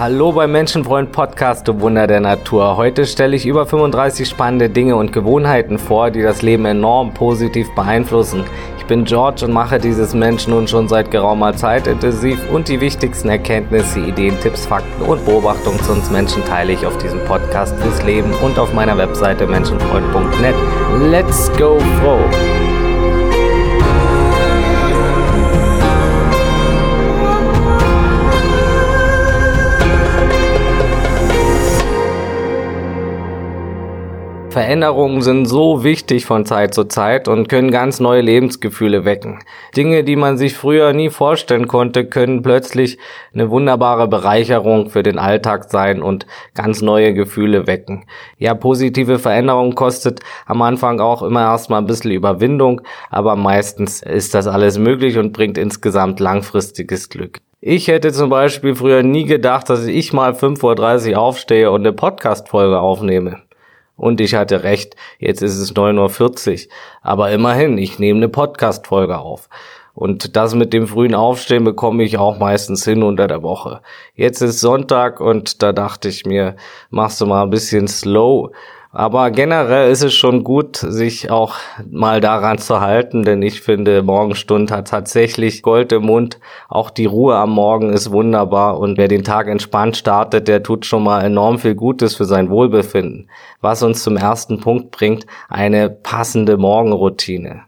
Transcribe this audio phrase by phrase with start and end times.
[0.00, 2.78] Hallo beim Menschenfreund Podcast, du Wunder der Natur.
[2.78, 7.70] Heute stelle ich über 35 spannende Dinge und Gewohnheiten vor, die das Leben enorm positiv
[7.74, 8.44] beeinflussen.
[8.78, 12.80] Ich bin George und mache dieses Menschen nun schon seit geraumer Zeit intensiv und die
[12.80, 17.78] wichtigsten Erkenntnisse, Ideen, Tipps, Fakten und Beobachtungen zu uns Menschen teile ich auf diesem Podcast
[17.78, 20.54] fürs Leben und auf meiner Webseite menschenfreund.net.
[21.10, 22.59] Let's go froh!
[34.60, 39.38] Veränderungen sind so wichtig von Zeit zu Zeit und können ganz neue Lebensgefühle wecken.
[39.74, 42.98] Dinge, die man sich früher nie vorstellen konnte, können plötzlich
[43.32, 48.04] eine wunderbare Bereicherung für den Alltag sein und ganz neue Gefühle wecken.
[48.36, 54.34] Ja, positive Veränderung kostet am Anfang auch immer erstmal ein bisschen Überwindung, aber meistens ist
[54.34, 57.38] das alles möglich und bringt insgesamt langfristiges Glück.
[57.62, 61.94] Ich hätte zum Beispiel früher nie gedacht, dass ich mal 5.30 Uhr aufstehe und eine
[61.94, 63.40] Podcast-Folge aufnehme.
[64.00, 66.72] Und ich hatte recht, jetzt ist es 9.40 Uhr.
[67.02, 69.50] Aber immerhin, ich nehme eine Podcast-Folge auf.
[69.92, 73.82] Und das mit dem frühen Aufstehen bekomme ich auch meistens hin unter der Woche.
[74.14, 76.56] Jetzt ist Sonntag und da dachte ich mir,
[76.88, 78.50] machst du mal ein bisschen slow
[78.92, 81.54] aber generell ist es schon gut, sich auch
[81.88, 86.40] mal daran zu halten, denn ich finde, Morgenstund hat tatsächlich Gold im Mund.
[86.68, 90.86] Auch die Ruhe am Morgen ist wunderbar und wer den Tag entspannt startet, der tut
[90.86, 93.30] schon mal enorm viel Gutes für sein Wohlbefinden.
[93.60, 97.62] Was uns zum ersten Punkt bringt, eine passende Morgenroutine.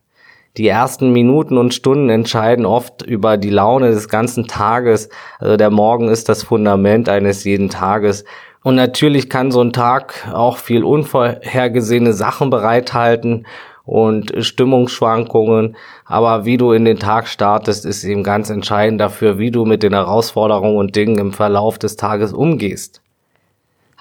[0.58, 5.08] Die ersten Minuten und Stunden entscheiden oft über die Laune des ganzen Tages.
[5.38, 8.24] Also der Morgen ist das Fundament eines jeden Tages.
[8.62, 13.46] Und natürlich kann so ein Tag auch viel unvorhergesehene Sachen bereithalten
[13.84, 15.76] und Stimmungsschwankungen.
[16.04, 19.82] Aber wie du in den Tag startest, ist eben ganz entscheidend dafür, wie du mit
[19.82, 23.01] den Herausforderungen und Dingen im Verlauf des Tages umgehst.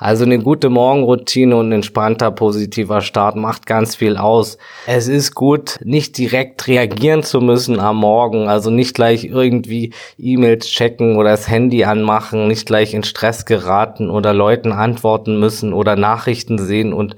[0.02, 4.58] Also eine gute Morgenroutine und ein entspannter positiver Start macht ganz viel aus.
[4.88, 10.66] Es ist gut, nicht direkt reagieren zu müssen am Morgen, also nicht gleich irgendwie E-Mails
[10.66, 15.96] checken oder das Handy anmachen, nicht gleich in Stress geraten oder Leuten antworten müssen oder
[15.96, 17.16] Nachrichten sehen und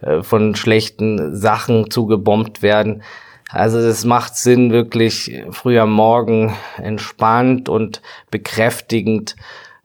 [0.00, 3.02] äh, von schlechten Sachen zugebombt werden.
[3.50, 8.00] Also es macht Sinn, wirklich früh am Morgen entspannt und
[8.30, 9.36] bekräftigend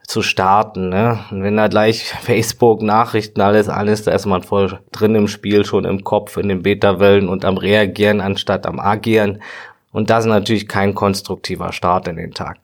[0.07, 0.89] zu starten.
[0.89, 1.19] Ne?
[1.29, 5.65] Und wenn da gleich Facebook, Nachrichten, alles ist, da ist man voll drin im Spiel,
[5.65, 9.41] schon im Kopf, in den Beta-Wellen und am Reagieren anstatt am Agieren.
[9.91, 12.57] Und das ist natürlich kein konstruktiver Start in den Tag.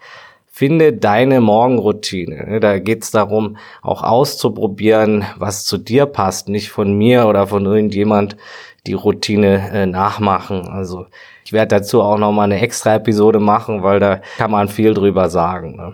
[0.48, 2.46] Finde deine Morgenroutine.
[2.48, 2.60] Ne?
[2.60, 8.38] Da geht's darum, auch auszuprobieren, was zu dir passt, nicht von mir oder von irgendjemand
[8.86, 10.68] die Routine äh, nachmachen.
[10.70, 11.08] Also
[11.44, 14.94] ich werde dazu auch noch mal eine extra Episode machen, weil da kann man viel
[14.94, 15.76] drüber sagen.
[15.76, 15.94] Ne?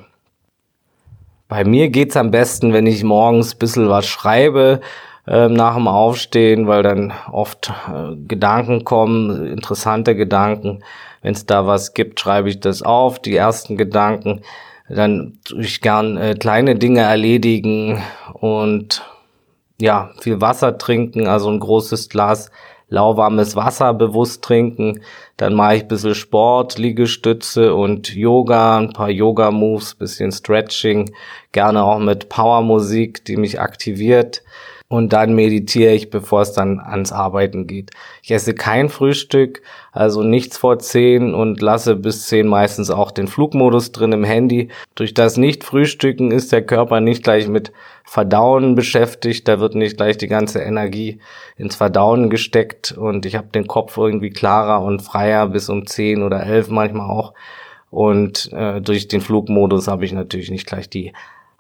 [1.50, 4.82] Bei mir geht's am besten, wenn ich morgens bisschen was schreibe
[5.26, 10.84] äh, nach dem Aufstehen, weil dann oft äh, Gedanken kommen, interessante Gedanken.
[11.24, 14.42] Wenn es da was gibt, schreibe ich das auf, die ersten Gedanken.
[14.90, 18.00] Dann tue ich gern äh, kleine Dinge erledigen
[18.34, 19.04] und
[19.82, 22.52] ja, viel Wasser trinken, also ein großes Glas
[22.90, 25.02] lauwarmes Wasser bewusst trinken.
[25.38, 31.12] Dann mache ich ein bisschen Sport, Liegestütze und Yoga, ein paar Yoga-Moves, bisschen Stretching,
[31.52, 34.44] gerne auch mit Powermusik, die mich aktiviert
[34.90, 37.92] und dann meditiere ich, bevor es dann ans Arbeiten geht.
[38.24, 39.62] Ich esse kein Frühstück,
[39.92, 44.70] also nichts vor zehn und lasse bis zehn meistens auch den Flugmodus drin im Handy.
[44.96, 47.72] Durch das Nicht-Frühstücken ist der Körper nicht gleich mit
[48.04, 51.20] Verdauen beschäftigt, da wird nicht gleich die ganze Energie
[51.56, 56.24] ins Verdauen gesteckt und ich habe den Kopf irgendwie klarer und freier bis um zehn
[56.24, 57.36] oder elf manchmal auch.
[57.92, 61.14] Und äh, durch den Flugmodus habe ich natürlich nicht gleich die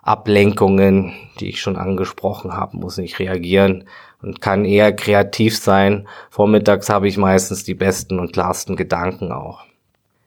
[0.09, 3.83] Ablenkungen, die ich schon angesprochen habe, muss nicht reagieren
[4.23, 6.07] und kann eher kreativ sein.
[6.31, 9.59] Vormittags habe ich meistens die besten und klarsten Gedanken auch.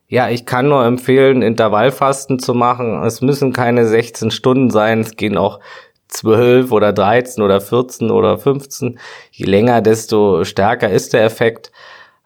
[0.07, 3.03] Ja, ich kann nur empfehlen, Intervallfasten zu machen.
[3.03, 5.59] Es müssen keine 16 Stunden sein, es gehen auch
[6.07, 9.01] 12 oder 13 oder 14 oder 15.
[9.33, 11.73] Je länger, desto stärker ist der Effekt.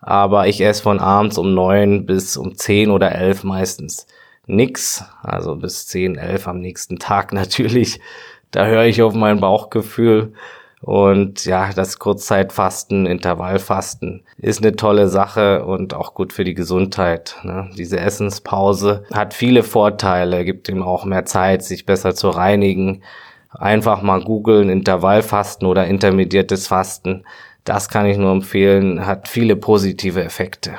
[0.01, 4.07] Aber ich esse von abends um 9 bis um 10 oder 11 meistens
[4.47, 8.01] nix, also bis 10, 11 am nächsten Tag natürlich.
[8.51, 10.33] Da höre ich auf mein Bauchgefühl.
[10.83, 17.37] Und ja, das Kurzzeitfasten, Intervallfasten ist eine tolle Sache und auch gut für die Gesundheit.
[17.43, 17.71] Ne?
[17.77, 23.03] Diese Essenspause hat viele Vorteile, gibt ihm auch mehr Zeit, sich besser zu reinigen.
[23.51, 27.25] Einfach mal googeln, Intervallfasten oder intermediiertes Fasten.
[27.65, 30.75] Das kann ich nur empfehlen, hat viele positive Effekte.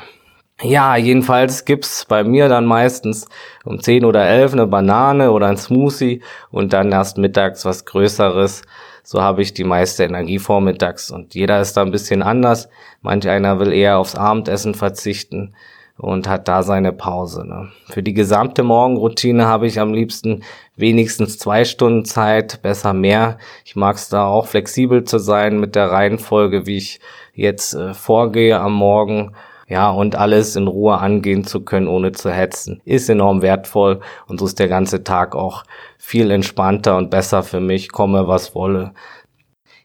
[0.63, 3.27] Ja, jedenfalls gibt's bei mir dann meistens
[3.63, 8.63] um 10 oder 11 eine Banane oder ein Smoothie und dann erst mittags was Größeres.
[9.04, 12.69] So habe ich die meiste Energie vormittags und jeder ist da ein bisschen anders.
[13.01, 15.54] Manch einer will eher aufs Abendessen verzichten
[15.95, 17.45] und hat da seine Pause.
[17.48, 17.69] Ne?
[17.89, 20.44] Für die gesamte Morgenroutine habe ich am liebsten
[20.75, 23.38] wenigstens zwei Stunden Zeit, besser mehr.
[23.63, 27.00] Ich mag es da auch flexibel zu sein mit der Reihenfolge, wie ich
[27.33, 29.33] jetzt äh, vorgehe am Morgen
[29.68, 34.00] ja, und alles in Ruhe angehen zu können, ohne zu hetzen, ist enorm wertvoll.
[34.28, 35.64] Und so ist der ganze Tag auch
[35.98, 38.94] viel entspannter und besser für mich, komme was wolle.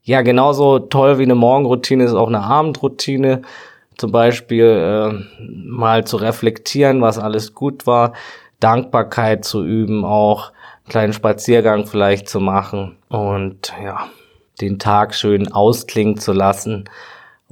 [0.04, 3.42] Ja, genauso toll wie eine Morgenroutine ist auch eine Abendroutine.
[3.98, 8.12] Zum Beispiel äh, mal zu reflektieren, was alles gut war,
[8.60, 10.52] Dankbarkeit zu üben, auch.
[10.84, 12.98] Einen kleinen Spaziergang vielleicht zu machen.
[13.08, 14.06] Und ja,
[14.60, 16.88] den Tag schön ausklingen zu lassen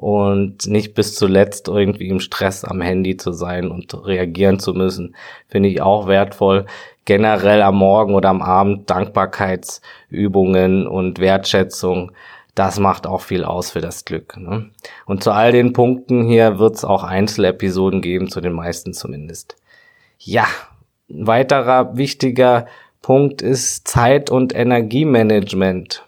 [0.00, 5.14] und nicht bis zuletzt irgendwie im Stress am Handy zu sein und reagieren zu müssen,
[5.46, 6.64] finde ich auch wertvoll.
[7.04, 12.12] Generell am Morgen oder am Abend Dankbarkeitsübungen und Wertschätzung,
[12.54, 14.38] das macht auch viel aus für das Glück.
[14.38, 14.70] Ne?
[15.04, 19.56] Und zu all den Punkten hier wird es auch Einzelepisoden geben, zu den meisten zumindest.
[20.18, 20.46] Ja,
[21.10, 22.64] ein weiterer wichtiger
[23.02, 26.04] Punkt ist Zeit- und Energiemanagement.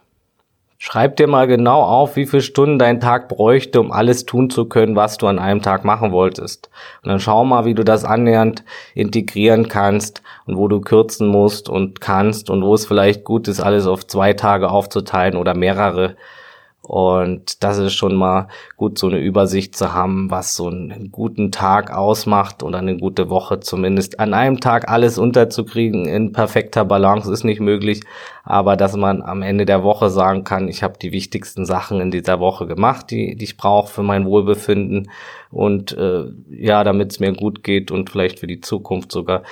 [0.84, 4.64] Schreib dir mal genau auf, wie viele Stunden dein Tag bräuchte, um alles tun zu
[4.64, 6.70] können, was du an einem Tag machen wolltest.
[7.04, 8.64] Und dann schau mal, wie du das annähernd
[8.96, 13.60] integrieren kannst und wo du kürzen musst und kannst und wo es vielleicht gut ist,
[13.60, 16.16] alles auf zwei Tage aufzuteilen oder mehrere.
[16.82, 21.52] Und das ist schon mal gut, so eine Übersicht zu haben, was so einen guten
[21.52, 24.18] Tag ausmacht oder eine gute Woche zumindest.
[24.18, 28.02] An einem Tag alles unterzukriegen in perfekter Balance ist nicht möglich,
[28.42, 32.10] aber dass man am Ende der Woche sagen kann, ich habe die wichtigsten Sachen in
[32.10, 35.08] dieser Woche gemacht, die, die ich brauche für mein Wohlbefinden
[35.52, 39.44] und äh, ja, damit es mir gut geht und vielleicht für die Zukunft sogar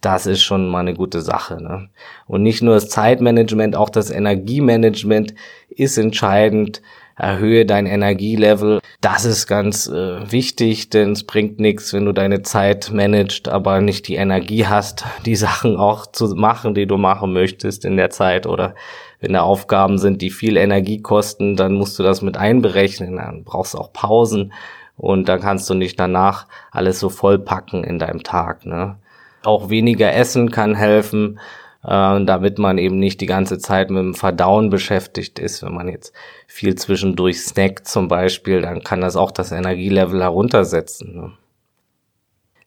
[0.00, 1.62] das ist schon mal eine gute Sache.
[1.62, 1.88] Ne?
[2.26, 5.34] Und nicht nur das Zeitmanagement, auch das Energiemanagement
[5.68, 6.82] ist entscheidend.
[7.16, 8.78] Erhöhe dein Energielevel.
[9.00, 13.80] Das ist ganz äh, wichtig, denn es bringt nichts, wenn du deine Zeit managst, aber
[13.80, 18.10] nicht die Energie hast, die Sachen auch zu machen, die du machen möchtest in der
[18.10, 18.46] Zeit.
[18.46, 18.76] Oder
[19.18, 23.16] wenn da Aufgaben sind, die viel Energie kosten, dann musst du das mit einberechnen.
[23.16, 24.52] Dann brauchst du auch Pausen
[24.96, 28.64] und dann kannst du nicht danach alles so vollpacken in deinem Tag.
[28.64, 28.96] Ne?
[29.42, 31.38] Auch weniger Essen kann helfen,
[31.84, 35.62] äh, damit man eben nicht die ganze Zeit mit dem Verdauen beschäftigt ist.
[35.62, 36.12] Wenn man jetzt
[36.46, 41.14] viel zwischendurch snackt zum Beispiel, dann kann das auch das Energielevel heruntersetzen.
[41.14, 41.32] Ne?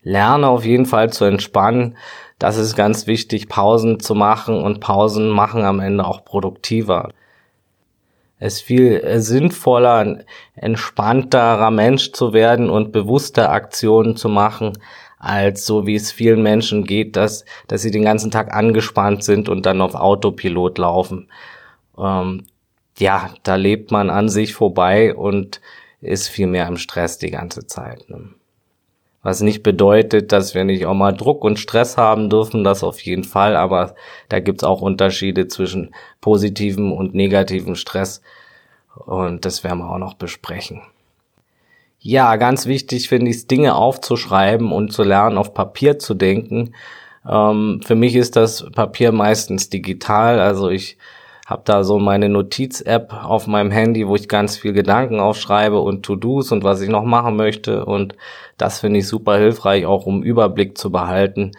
[0.04, 1.98] Lerne auf jeden Fall zu entspannen.
[2.40, 7.10] Das ist ganz wichtig, Pausen zu machen und Pausen machen am Ende auch produktiver.
[8.40, 10.24] Es ist viel sinnvoller, ein
[10.56, 14.74] entspannterer Mensch zu werden und bewusste Aktionen zu machen,
[15.22, 19.50] als so wie es vielen Menschen geht, dass, dass sie den ganzen Tag angespannt sind
[19.50, 21.30] und dann auf Autopilot laufen.
[21.98, 22.46] Ähm,
[22.98, 25.62] ja, da lebt man an sich vorbei und
[26.02, 28.10] ist viel mehr im Stress die ganze Zeit.
[28.10, 28.30] Ne?
[29.22, 33.00] Was nicht bedeutet, dass wir nicht auch mal Druck und Stress haben dürfen, das auf
[33.02, 33.94] jeden Fall, aber
[34.30, 38.24] da gibt's auch Unterschiede zwischen positivem und negativem Stress
[38.96, 40.82] und das werden wir auch noch besprechen.
[42.04, 46.74] Ja, ganz wichtig finde ich es, Dinge aufzuschreiben und zu lernen, auf Papier zu denken.
[47.30, 50.40] Ähm, für mich ist das Papier meistens digital.
[50.40, 50.98] Also ich
[51.46, 56.04] habe da so meine Notiz-App auf meinem Handy, wo ich ganz viel Gedanken aufschreibe und
[56.04, 57.86] To-Dos und was ich noch machen möchte.
[57.86, 58.16] Und
[58.58, 61.52] das finde ich super hilfreich, auch um Überblick zu behalten.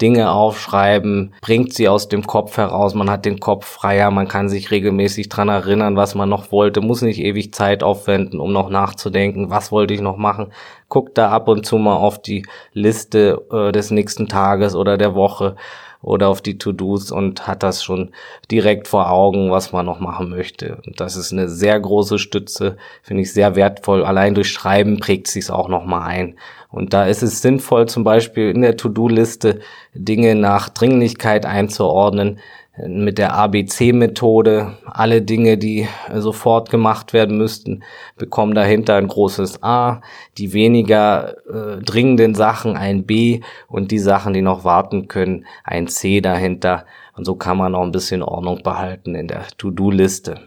[0.00, 4.48] Dinge aufschreiben, bringt sie aus dem Kopf heraus, man hat den Kopf freier, man kann
[4.48, 8.70] sich regelmäßig dran erinnern, was man noch wollte, muss nicht ewig Zeit aufwenden, um noch
[8.70, 10.52] nachzudenken, was wollte ich noch machen.
[10.88, 15.14] Guckt da ab und zu mal auf die Liste äh, des nächsten Tages oder der
[15.14, 15.56] Woche
[16.02, 18.10] oder auf die To-Dos und hat das schon
[18.50, 20.80] direkt vor Augen, was man noch machen möchte.
[20.86, 24.04] Und das ist eine sehr große Stütze, finde ich sehr wertvoll.
[24.04, 26.36] Allein durch Schreiben prägt sich es auch noch mal ein.
[26.70, 29.60] Und da ist es sinnvoll, zum Beispiel in der To-Do-Liste
[29.94, 32.38] Dinge nach Dringlichkeit einzuordnen
[32.86, 34.76] mit der ABC-Methode.
[34.84, 37.82] Alle Dinge, die sofort gemacht werden müssten,
[38.16, 40.00] bekommen dahinter ein großes A.
[40.36, 45.88] Die weniger äh, dringenden Sachen ein B und die Sachen, die noch warten können, ein
[45.88, 46.84] C dahinter.
[47.16, 50.40] Und so kann man auch ein bisschen Ordnung behalten in der To-Do-Liste.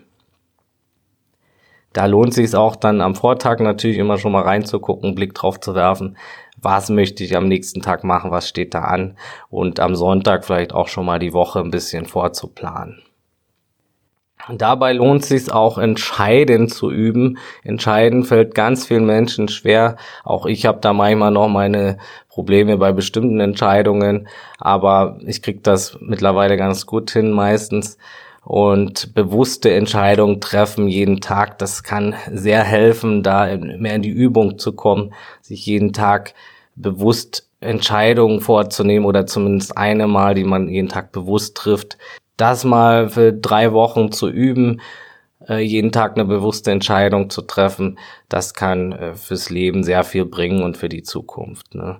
[1.94, 5.60] Da lohnt sich auch dann am Vortag natürlich immer schon mal reinzugucken, einen Blick drauf
[5.60, 6.16] zu werfen,
[6.62, 9.18] was möchte ich am nächsten Tag machen, was steht da an
[9.50, 13.02] und am Sonntag vielleicht auch schon mal die Woche ein bisschen vorzuplanen.
[14.50, 17.38] Dabei lohnt es sich auch entscheiden zu üben.
[17.64, 19.98] Entscheiden fällt ganz vielen Menschen schwer.
[20.24, 24.28] Auch ich habe da manchmal noch meine Probleme bei bestimmten Entscheidungen,
[24.58, 27.98] aber ich krieg das mittlerweile ganz gut hin meistens.
[28.44, 34.58] Und bewusste Entscheidungen treffen jeden Tag, das kann sehr helfen, da mehr in die Übung
[34.58, 36.34] zu kommen, sich jeden Tag
[36.76, 42.00] bewusst Entscheidungen vorzunehmen oder zumindest eine Mal, die man jeden Tag bewusst trifft,
[42.36, 44.82] das mal für drei Wochen zu üben,
[45.48, 50.26] äh, jeden Tag eine bewusste Entscheidung zu treffen, das kann äh, fürs Leben sehr viel
[50.26, 51.76] bringen und für die Zukunft.
[51.76, 52.00] Ne?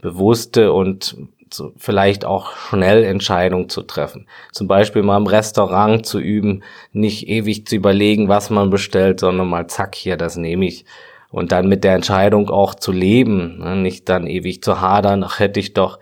[0.00, 1.16] Bewusste und
[1.52, 4.26] so vielleicht auch schnell Entscheidungen zu treffen.
[4.52, 9.48] Zum Beispiel mal im Restaurant zu üben, nicht ewig zu überlegen, was man bestellt, sondern
[9.48, 10.84] mal zack, hier, das nehme ich
[11.32, 13.74] und dann mit der Entscheidung auch zu leben, ne?
[13.74, 15.98] nicht dann ewig zu hadern, ach hätte ich doch,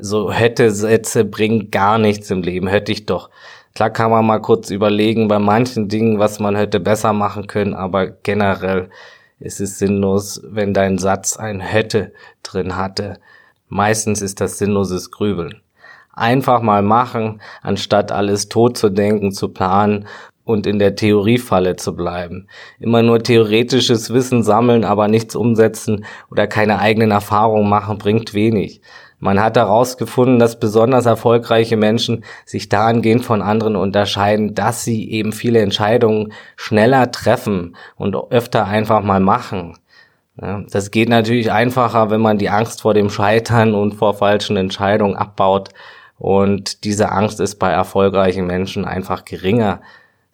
[0.00, 3.30] so hätte Sätze bringen gar nichts im Leben, hätte ich doch.
[3.74, 7.74] Klar kann man mal kurz überlegen bei manchen Dingen, was man hätte besser machen können,
[7.74, 8.90] aber generell
[9.38, 12.12] ist es sinnlos, wenn dein Satz ein hätte
[12.42, 13.18] drin hatte.
[13.68, 15.60] Meistens ist das sinnloses Grübeln.
[16.12, 20.06] Einfach mal machen, anstatt alles tot zu denken, zu planen
[20.44, 22.46] und in der Theoriefalle zu bleiben.
[22.78, 28.80] Immer nur theoretisches Wissen sammeln, aber nichts umsetzen oder keine eigenen Erfahrungen machen, bringt wenig.
[29.18, 35.32] Man hat herausgefunden, dass besonders erfolgreiche Menschen sich dahingehend von anderen unterscheiden, dass sie eben
[35.32, 39.78] viele Entscheidungen schneller treffen und öfter einfach mal machen.
[40.36, 45.16] Das geht natürlich einfacher, wenn man die Angst vor dem Scheitern und vor falschen Entscheidungen
[45.16, 45.70] abbaut.
[46.18, 49.80] Und diese Angst ist bei erfolgreichen Menschen einfach geringer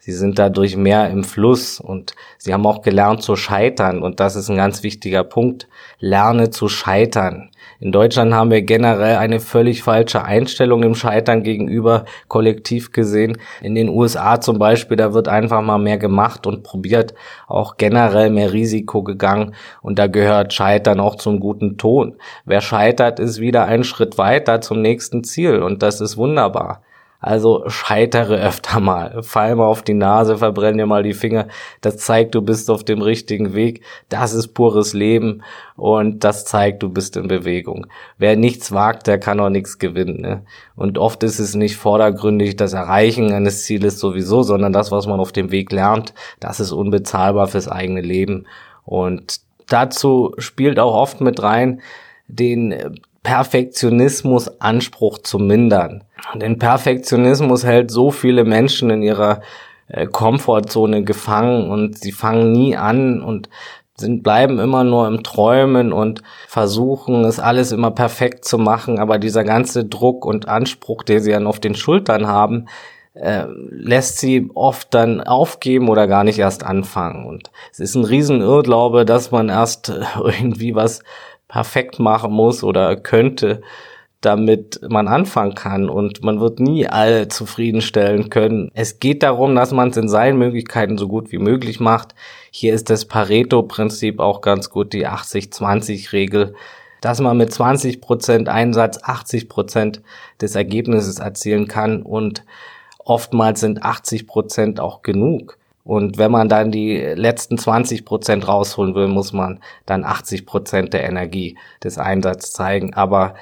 [0.05, 4.35] Sie sind dadurch mehr im Fluss und sie haben auch gelernt zu scheitern und das
[4.35, 5.69] ist ein ganz wichtiger Punkt.
[5.97, 7.51] Lerne zu scheitern.
[7.79, 13.37] In Deutschland haben wir generell eine völlig falsche Einstellung dem Scheitern gegenüber, kollektiv gesehen.
[13.61, 17.13] In den USA zum Beispiel, da wird einfach mal mehr gemacht und probiert,
[17.47, 22.17] auch generell mehr Risiko gegangen und da gehört Scheitern auch zum guten Ton.
[22.43, 26.81] Wer scheitert, ist wieder einen Schritt weiter zum nächsten Ziel und das ist wunderbar.
[27.23, 29.23] Also scheitere öfter mal.
[29.23, 31.47] Fall mal auf die Nase, verbrenn dir mal die Finger.
[31.79, 33.81] Das zeigt, du bist auf dem richtigen Weg.
[34.09, 35.41] Das ist pures Leben
[35.77, 37.87] und das zeigt, du bist in Bewegung.
[38.17, 40.19] Wer nichts wagt, der kann auch nichts gewinnen.
[40.19, 40.45] Ne?
[40.75, 45.21] Und oft ist es nicht vordergründig das Erreichen eines Zieles sowieso, sondern das, was man
[45.21, 48.47] auf dem Weg lernt, das ist unbezahlbar fürs eigene Leben.
[48.83, 49.39] Und
[49.69, 51.79] dazu spielt auch oft mit rein,
[52.27, 56.03] den Perfektionismus Anspruch zu mindern.
[56.35, 59.41] Denn Perfektionismus hält so viele Menschen in ihrer
[59.87, 63.49] äh, Komfortzone gefangen und sie fangen nie an und
[63.95, 69.19] sind, bleiben immer nur im Träumen und versuchen es alles immer perfekt zu machen, aber
[69.19, 72.67] dieser ganze Druck und Anspruch, den sie dann auf den Schultern haben,
[73.13, 77.27] äh, lässt sie oft dann aufgeben oder gar nicht erst anfangen.
[77.27, 81.03] Und es ist ein Riesenirrglaube, dass man erst irgendwie was
[81.53, 83.61] perfekt machen muss oder könnte,
[84.21, 88.71] damit man anfangen kann und man wird nie alle zufriedenstellen können.
[88.73, 92.15] Es geht darum, dass man es in seinen Möglichkeiten so gut wie möglich macht.
[92.49, 96.55] Hier ist das Pareto-Prinzip auch ganz gut, die 80-20-Regel,
[97.01, 99.99] dass man mit 20% Einsatz 80%
[100.41, 102.45] des Ergebnisses erzielen kann und
[102.97, 105.59] oftmals sind 80% auch genug.
[105.83, 110.93] Und wenn man dann die letzten 20 Prozent rausholen will, muss man dann 80 Prozent
[110.93, 112.93] der Energie des Einsatzes zeigen.
[112.93, 113.35] Aber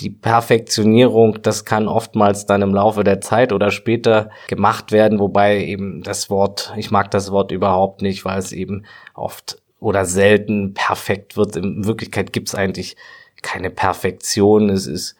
[0.00, 5.64] die Perfektionierung, das kann oftmals dann im Laufe der Zeit oder später gemacht werden, wobei
[5.64, 10.74] eben das Wort, ich mag das Wort überhaupt nicht, weil es eben oft oder selten
[10.74, 11.56] perfekt wird.
[11.56, 12.96] In Wirklichkeit gibt es eigentlich
[13.42, 14.68] keine Perfektion.
[14.70, 15.16] Es ist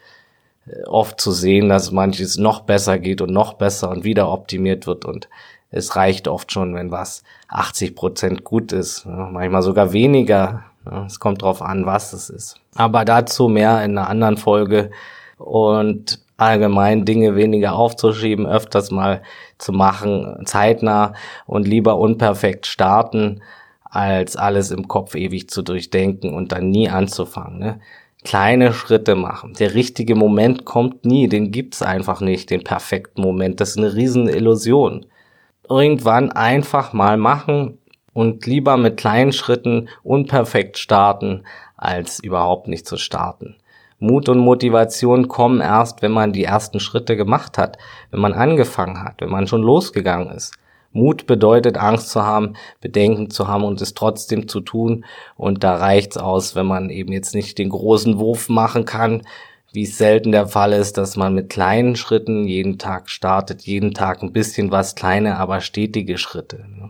[0.67, 4.87] äh, oft zu sehen, dass manches noch besser geht und noch besser und wieder optimiert
[4.87, 5.29] wird und
[5.77, 10.65] es reicht oft schon, wenn was 80 Prozent gut ist, manchmal sogar weniger.
[11.07, 12.61] Es kommt drauf an, was es ist.
[12.75, 14.91] Aber dazu mehr in einer anderen Folge
[15.39, 19.23] und allgemein Dinge weniger aufzuschieben, öfters mal
[19.59, 21.15] zu machen, zeitnah
[21.47, 23.43] und lieber unperfekt starten,
[23.85, 27.59] als alles im Kopf ewig zu durchdenken und dann nie anzufangen.
[27.59, 27.81] Ne?
[28.25, 29.55] Kleine Schritte machen.
[29.59, 33.61] Der richtige Moment kommt nie, den gibt's einfach nicht, den perfekten Moment.
[33.61, 35.07] Das ist eine riesen Illusion
[35.69, 37.79] irgendwann einfach mal machen
[38.13, 41.45] und lieber mit kleinen Schritten unperfekt starten,
[41.77, 43.57] als überhaupt nicht zu starten.
[43.99, 47.79] Mut und Motivation kommen erst, wenn man die ersten Schritte gemacht hat,
[48.11, 50.55] wenn man angefangen hat, wenn man schon losgegangen ist.
[50.93, 55.05] Mut bedeutet Angst zu haben, Bedenken zu haben und es trotzdem zu tun.
[55.37, 59.23] Und da reicht's aus, wenn man eben jetzt nicht den großen Wurf machen kann,
[59.77, 63.93] wie es selten der Fall ist, dass man mit kleinen Schritten jeden Tag startet, jeden
[63.93, 66.65] Tag ein bisschen was, kleine, aber stetige Schritte.
[66.67, 66.89] Ne?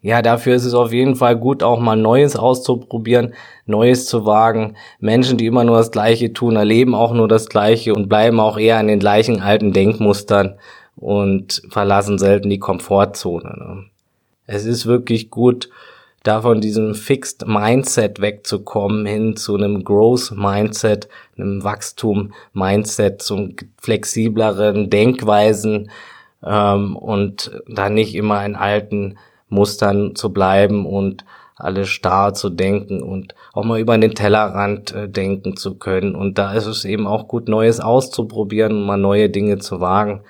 [0.00, 3.34] Ja, dafür ist es auf jeden Fall gut, auch mal Neues auszuprobieren,
[3.66, 4.76] Neues zu wagen.
[4.98, 8.56] Menschen, die immer nur das Gleiche tun, erleben auch nur das Gleiche und bleiben auch
[8.56, 10.54] eher in den gleichen alten Denkmustern
[10.96, 13.54] und verlassen selten die Komfortzone.
[13.58, 13.84] Ne?
[14.46, 15.68] Es ist wirklich gut,
[16.28, 21.08] da von diesem Fixed Mindset wegzukommen hin zu einem Growth Mindset,
[21.38, 25.90] einem Wachstum Mindset, zum flexibleren Denkweisen
[26.44, 29.16] ähm, und da nicht immer in alten
[29.48, 31.24] Mustern zu bleiben und
[31.56, 36.14] alles starr zu denken und auch mal über den Tellerrand äh, denken zu können.
[36.14, 40.20] Und da ist es eben auch gut, Neues auszuprobieren und mal neue Dinge zu wagen.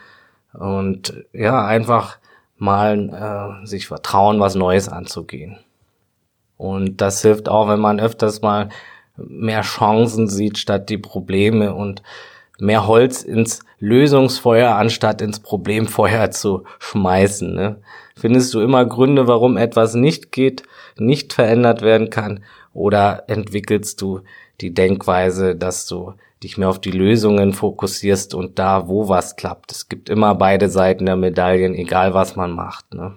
[0.52, 2.18] Und ja, einfach
[2.56, 5.58] mal äh, sich vertrauen, was Neues anzugehen.
[6.58, 8.68] Und das hilft auch, wenn man öfters mal
[9.16, 12.02] mehr Chancen sieht statt die Probleme und
[12.58, 17.54] mehr Holz ins Lösungsfeuer anstatt ins Problemfeuer zu schmeißen.
[17.54, 17.80] Ne?
[18.16, 20.64] Findest du immer Gründe, warum etwas nicht geht,
[20.96, 22.40] nicht verändert werden kann?
[22.74, 24.20] Oder entwickelst du
[24.60, 29.72] die Denkweise, dass du dich mehr auf die Lösungen fokussierst und da, wo was klappt?
[29.72, 32.94] Es gibt immer beide Seiten der Medaillen, egal was man macht.
[32.94, 33.16] Ne?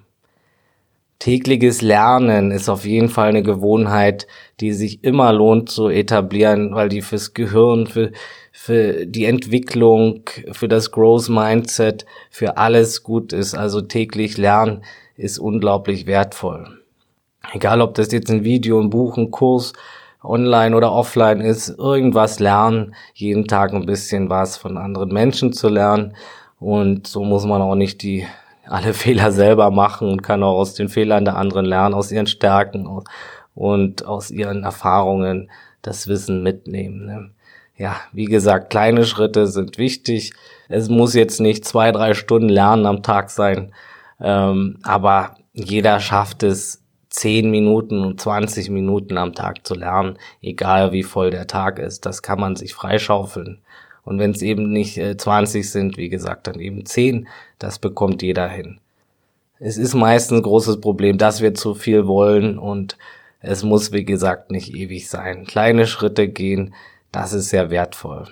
[1.22, 4.26] Tägliches Lernen ist auf jeden Fall eine Gewohnheit,
[4.60, 8.12] die sich immer lohnt zu etablieren, weil die fürs Gehirn, für,
[8.52, 13.54] für die Entwicklung, für das Growth Mindset, für alles gut ist.
[13.54, 14.84] Also täglich lernen
[15.16, 16.80] ist unglaublich wertvoll.
[17.54, 19.74] Egal, ob das jetzt ein Video, ein Buch, ein Kurs,
[20.24, 25.70] online oder offline ist, irgendwas lernen, jeden Tag ein bisschen was von anderen Menschen zu
[25.70, 26.16] lernen.
[26.60, 28.26] Und so muss man auch nicht die
[28.68, 32.28] alle Fehler selber machen und kann auch aus den Fehlern der anderen lernen, aus ihren
[32.28, 32.88] Stärken
[33.56, 35.50] und aus ihren Erfahrungen
[35.82, 37.06] das Wissen mitnehmen.
[37.06, 37.32] Ne?
[37.78, 40.34] Ja, wie gesagt, kleine Schritte sind wichtig.
[40.70, 43.74] Es muss jetzt nicht zwei, drei Stunden Lernen am Tag sein,
[44.20, 50.94] ähm, aber jeder schafft es, zehn Minuten und 20 Minuten am Tag zu lernen, egal
[50.94, 52.06] wie voll der Tag ist.
[52.06, 53.62] Das kann man sich freischaufeln.
[54.04, 57.28] Und wenn es eben nicht äh, 20 sind, wie gesagt, dann eben 10,
[57.60, 58.80] das bekommt jeder hin.
[59.60, 62.98] Es ist meistens ein großes Problem, dass wir zu viel wollen und
[63.42, 65.46] es muss, wie gesagt, nicht ewig sein.
[65.46, 66.74] Kleine Schritte gehen,
[67.12, 68.28] das ist sehr wertvoll.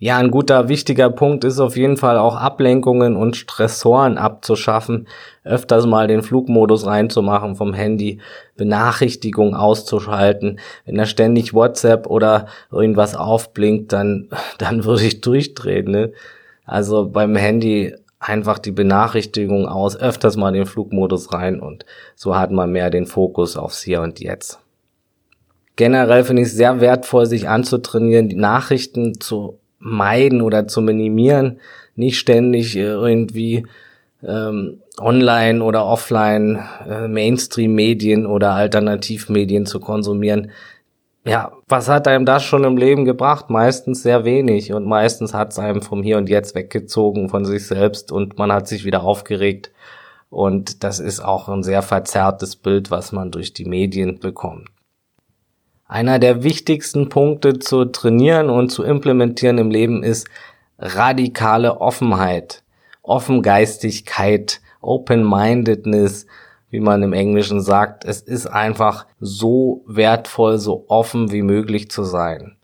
[0.00, 5.08] Ja, ein guter, wichtiger Punkt ist auf jeden Fall auch Ablenkungen und Stressoren abzuschaffen,
[5.42, 8.20] öfters mal den Flugmodus reinzumachen vom Handy,
[8.56, 10.60] Benachrichtigungen auszuschalten.
[10.84, 15.90] Wenn da ständig WhatsApp oder irgendwas aufblinkt, dann, dann würde ich durchdrehen.
[15.90, 16.12] Ne?
[16.64, 21.84] Also beim Handy einfach die Benachrichtigung aus, öfters mal den Flugmodus rein und
[22.14, 24.60] so hat man mehr den Fokus aufs Hier und Jetzt.
[25.74, 31.60] Generell finde ich es sehr wertvoll, sich anzutrainieren, die Nachrichten zu meiden oder zu minimieren,
[31.94, 33.66] nicht ständig äh, irgendwie
[34.26, 40.50] ähm, online oder offline äh, Mainstream-Medien oder Alternativmedien zu konsumieren.
[41.24, 43.50] Ja, was hat einem das schon im Leben gebracht?
[43.50, 47.66] Meistens sehr wenig und meistens hat es einem vom Hier und Jetzt weggezogen von sich
[47.66, 49.70] selbst und man hat sich wieder aufgeregt.
[50.30, 54.68] Und das ist auch ein sehr verzerrtes Bild, was man durch die Medien bekommt.
[55.88, 60.28] Einer der wichtigsten Punkte zu trainieren und zu implementieren im Leben ist
[60.78, 62.62] radikale Offenheit,
[63.02, 66.26] Offengeistigkeit, Open-Mindedness,
[66.68, 68.04] wie man im Englischen sagt.
[68.04, 72.56] Es ist einfach so wertvoll, so offen wie möglich zu sein.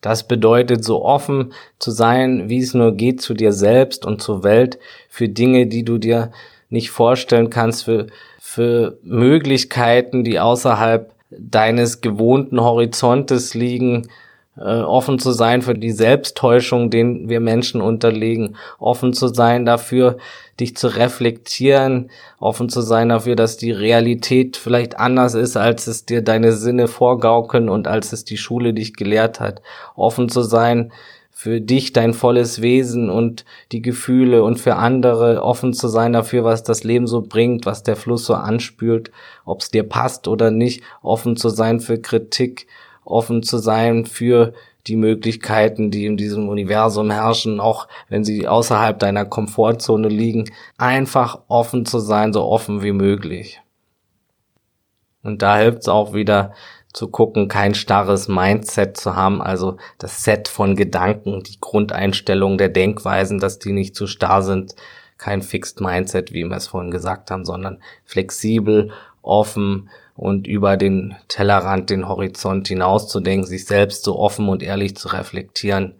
[0.00, 4.44] Das bedeutet, so offen zu sein, wie es nur geht zu dir selbst und zur
[4.44, 6.30] Welt, für Dinge, die du dir
[6.68, 8.06] nicht vorstellen kannst, für,
[8.40, 14.08] für Möglichkeiten, die außerhalb deines gewohnten Horizontes liegen,
[14.56, 20.18] äh, offen zu sein für die Selbsttäuschung, den wir Menschen unterliegen, offen zu sein dafür,
[20.60, 26.04] dich zu reflektieren, offen zu sein dafür, dass die Realität vielleicht anders ist, als es
[26.04, 29.62] dir deine Sinne vorgaukeln und als es die Schule dich gelehrt hat,
[29.96, 30.92] offen zu sein
[31.42, 36.44] für dich dein volles Wesen und die Gefühle und für andere offen zu sein dafür,
[36.44, 39.10] was das Leben so bringt, was der Fluss so anspült,
[39.44, 42.68] ob es dir passt oder nicht, offen zu sein für Kritik,
[43.04, 44.52] offen zu sein für
[44.86, 50.44] die Möglichkeiten, die in diesem Universum herrschen, auch wenn sie außerhalb deiner Komfortzone liegen,
[50.78, 53.60] einfach offen zu sein, so offen wie möglich.
[55.24, 56.52] Und da hilft es auch wieder,
[56.92, 62.68] zu gucken, kein starres Mindset zu haben, also das Set von Gedanken, die Grundeinstellung der
[62.68, 64.74] Denkweisen, dass die nicht zu starr sind,
[65.16, 68.90] kein Fixed Mindset, wie wir es vorhin gesagt haben, sondern flexibel,
[69.22, 75.08] offen und über den Tellerrand, den Horizont hinauszudenken, sich selbst so offen und ehrlich zu
[75.08, 75.94] reflektieren.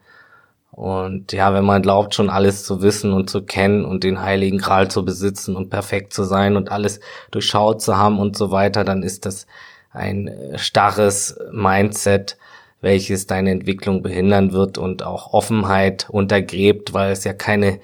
[0.73, 4.59] Und ja, wenn man glaubt, schon alles zu wissen und zu kennen und den heiligen
[4.59, 6.99] Gral zu besitzen und perfekt zu sein und alles
[7.31, 9.47] durchschaut zu haben und so weiter, dann ist das
[9.93, 12.37] ein starres Mindset,
[12.81, 17.79] welches deine Entwicklung behindern wird und auch Offenheit untergräbt, weil es ja keine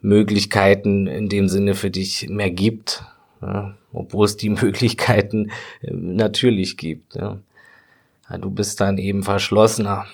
[0.00, 3.04] Möglichkeiten in dem Sinne für dich mehr gibt,
[3.42, 5.50] ja, obwohl es die Möglichkeiten
[5.82, 7.16] äh, natürlich gibt.
[7.16, 7.38] Ja,
[8.40, 10.06] du bist dann eben verschlossener.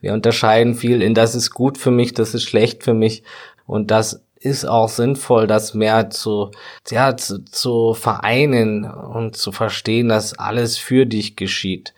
[0.00, 3.24] Wir unterscheiden viel in das ist gut für mich, das ist schlecht für mich
[3.66, 6.50] und das ist auch sinnvoll, das mehr zu,
[6.90, 11.94] ja, zu, zu vereinen und zu verstehen, dass alles für dich geschieht.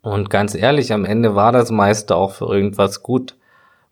[0.00, 3.36] Und ganz ehrlich, am Ende war das meiste auch für irgendwas gut.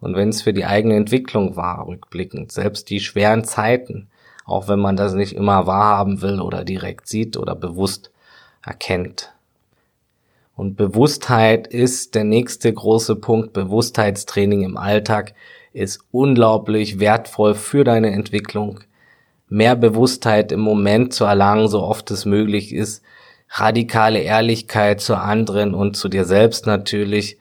[0.00, 4.08] Und wenn es für die eigene Entwicklung war, rückblickend, selbst die schweren Zeiten,
[4.46, 8.10] auch wenn man das nicht immer wahrhaben will oder direkt sieht oder bewusst
[8.64, 9.32] erkennt.
[10.56, 13.52] Und Bewusstheit ist der nächste große Punkt.
[13.52, 15.34] Bewusstheitstraining im Alltag
[15.72, 18.80] ist unglaublich wertvoll für deine Entwicklung.
[19.48, 23.02] Mehr Bewusstheit im Moment zu erlangen, so oft es möglich ist.
[23.50, 27.38] Radikale Ehrlichkeit zu anderen und zu dir selbst natürlich.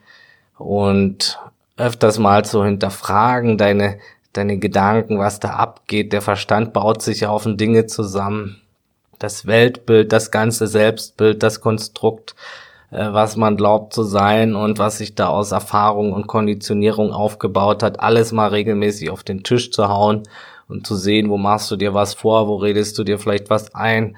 [0.58, 1.38] Und
[1.76, 3.98] öfters mal zu hinterfragen, deine,
[4.32, 6.12] deine Gedanken, was da abgeht.
[6.12, 8.60] Der Verstand baut sich auf Dinge zusammen.
[9.18, 12.34] Das Weltbild, das ganze Selbstbild, das Konstrukt,
[12.90, 18.00] was man glaubt zu sein und was sich da aus Erfahrung und Konditionierung aufgebaut hat,
[18.00, 20.24] alles mal regelmäßig auf den Tisch zu hauen
[20.68, 23.74] und zu sehen, wo machst du dir was vor, wo redest du dir vielleicht was
[23.74, 24.16] ein,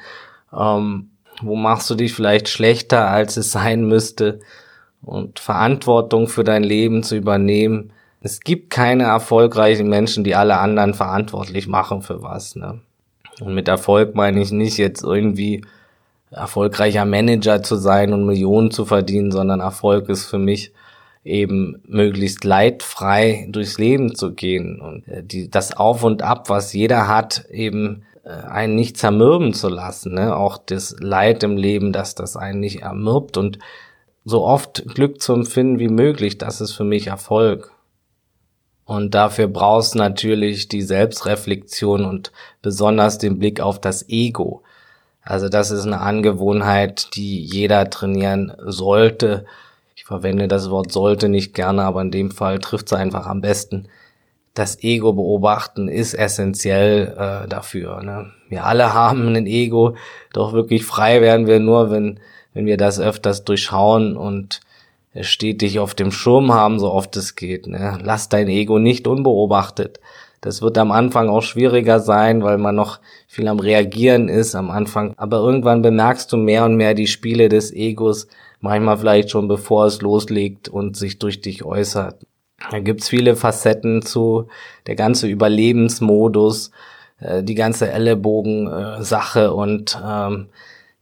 [0.56, 1.11] ähm,
[1.42, 4.40] wo machst du dich vielleicht schlechter, als es sein müsste
[5.02, 7.92] und Verantwortung für dein Leben zu übernehmen.
[8.20, 12.54] Es gibt keine erfolgreichen Menschen, die alle anderen verantwortlich machen für was.
[12.54, 12.80] Ne?
[13.40, 15.62] Und mit Erfolg meine ich nicht jetzt irgendwie
[16.33, 20.73] erfolgreicher Manager zu sein und Millionen zu verdienen, sondern Erfolg ist für mich
[21.25, 26.73] eben möglichst leidfrei durchs Leben zu gehen und äh, die, das Auf und Ab, was
[26.73, 30.14] jeder hat, eben äh, einen nicht zermürben zu lassen.
[30.14, 30.35] Ne?
[30.35, 33.59] Auch das Leid im Leben, dass das einen nicht ermürbt und
[34.25, 37.73] so oft Glück zu empfinden wie möglich, das ist für mich Erfolg.
[38.85, 44.62] Und dafür brauchst natürlich die Selbstreflexion und besonders den Blick auf das Ego.
[45.24, 49.44] Also das ist eine Angewohnheit, die jeder trainieren sollte.
[49.94, 53.40] Ich verwende das Wort sollte nicht gerne, aber in dem Fall trifft es einfach am
[53.40, 53.88] besten.
[54.54, 58.02] Das Ego beobachten ist essentiell äh, dafür.
[58.02, 58.32] Ne?
[58.48, 59.96] Wir alle haben ein Ego,
[60.32, 62.18] doch wirklich frei werden wir nur, wenn
[62.54, 64.61] wenn wir das öfters durchschauen und
[65.20, 67.66] stetig auf dem Schirm haben, so oft es geht.
[67.66, 67.98] Ne?
[68.02, 70.00] Lass dein Ego nicht unbeobachtet.
[70.42, 74.70] Das wird am Anfang auch schwieriger sein, weil man noch viel am Reagieren ist am
[74.70, 75.14] Anfang.
[75.16, 78.26] Aber irgendwann bemerkst du mehr und mehr die Spiele des Egos,
[78.61, 82.26] manchmal vielleicht schon bevor es loslegt und sich durch dich äußert.
[82.72, 84.48] Da gibt's viele Facetten zu,
[84.88, 86.72] der ganze Überlebensmodus,
[87.20, 90.48] äh, die ganze Ellenbogen-Sache und ähm,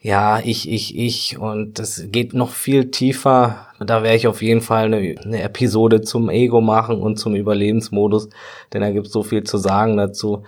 [0.02, 3.66] ja, ich, ich, ich und das geht noch viel tiefer.
[3.80, 8.30] Da werde ich auf jeden Fall eine, eine, Episode zum Ego machen und zum Überlebensmodus,
[8.72, 10.44] denn da gibt es so viel zu sagen dazu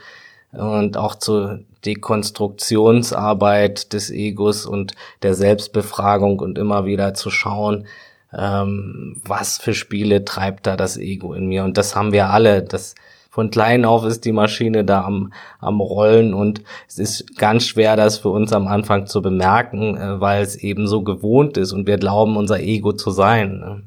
[0.52, 7.86] und auch zur Dekonstruktionsarbeit des Egos und der Selbstbefragung und immer wieder zu schauen,
[8.32, 12.62] ähm, was für Spiele treibt da das Ego in mir und das haben wir alle.
[12.62, 12.94] Das
[13.32, 17.96] von klein auf ist die Maschine da am, am Rollen und es ist ganz schwer,
[17.96, 21.86] das für uns am Anfang zu bemerken, äh, weil es eben so gewohnt ist und
[21.86, 23.58] wir glauben, unser Ego zu sein.
[23.60, 23.82] Ne?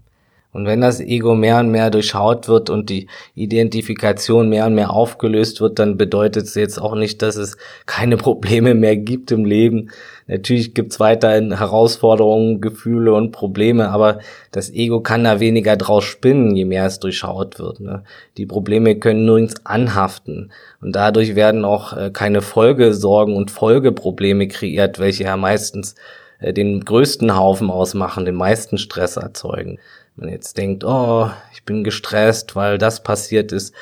[0.51, 4.89] Und wenn das Ego mehr und mehr durchschaut wird und die Identifikation mehr und mehr
[4.89, 7.55] aufgelöst wird, dann bedeutet es jetzt auch nicht, dass es
[7.86, 9.91] keine Probleme mehr gibt im Leben.
[10.27, 14.19] Natürlich gibt es weiterhin Herausforderungen, Gefühle und Probleme, aber
[14.51, 17.79] das Ego kann da weniger draus spinnen, je mehr es durchschaut wird.
[17.79, 18.03] Ne?
[18.38, 24.97] Die Probleme können nirgends anhaften und dadurch werden auch äh, keine Folgesorgen und Folgeprobleme kreiert,
[24.99, 25.95] welche ja meistens
[26.39, 29.79] äh, den größten Haufen ausmachen, den meisten Stress erzeugen
[30.15, 33.73] man jetzt denkt, oh, ich bin gestresst, weil das passiert ist,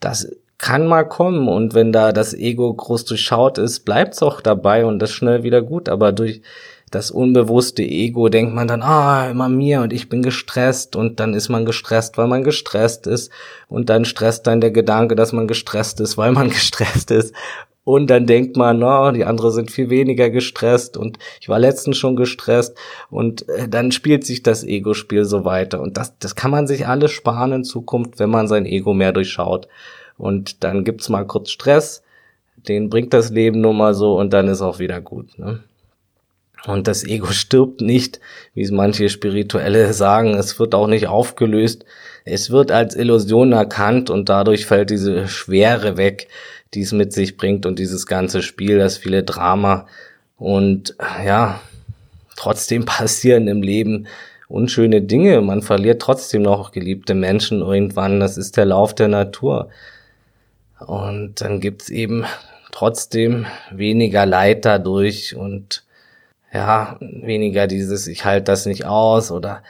[0.00, 4.84] das kann mal kommen und wenn da das Ego groß durchschaut ist, bleibt's auch dabei
[4.86, 6.42] und das schnell wieder gut, aber durch
[6.90, 11.34] das unbewusste Ego denkt man dann, ah, immer mir und ich bin gestresst und dann
[11.34, 13.32] ist man gestresst, weil man gestresst ist
[13.68, 17.34] und dann stresst dann der Gedanke, dass man gestresst ist, weil man gestresst ist
[17.84, 21.96] und dann denkt man, no, die andere sind viel weniger gestresst und ich war letztens
[21.96, 22.76] schon gestresst
[23.10, 25.80] und äh, dann spielt sich das Ego-Spiel so weiter.
[25.80, 29.12] Und das, das kann man sich alles sparen in Zukunft, wenn man sein Ego mehr
[29.12, 29.66] durchschaut.
[30.22, 32.04] Und dann gibt's mal kurz Stress,
[32.56, 35.36] den bringt das Leben nun mal so und dann ist auch wieder gut.
[35.36, 35.64] Ne?
[36.64, 38.20] Und das Ego stirbt nicht,
[38.54, 40.34] wie es manche Spirituelle sagen.
[40.34, 41.84] Es wird auch nicht aufgelöst.
[42.24, 46.28] Es wird als Illusion erkannt und dadurch fällt diese Schwere weg,
[46.72, 49.88] die es mit sich bringt und dieses ganze Spiel, das viele Drama.
[50.36, 50.94] Und
[51.26, 51.60] ja,
[52.36, 54.06] trotzdem passieren im Leben
[54.46, 55.40] unschöne Dinge.
[55.40, 58.20] Man verliert trotzdem noch geliebte Menschen irgendwann.
[58.20, 59.68] Das ist der Lauf der Natur.
[60.86, 62.24] Und dann gibt's eben
[62.72, 65.84] trotzdem weniger Leid dadurch und
[66.52, 69.62] ja, weniger dieses, ich halte das nicht aus oder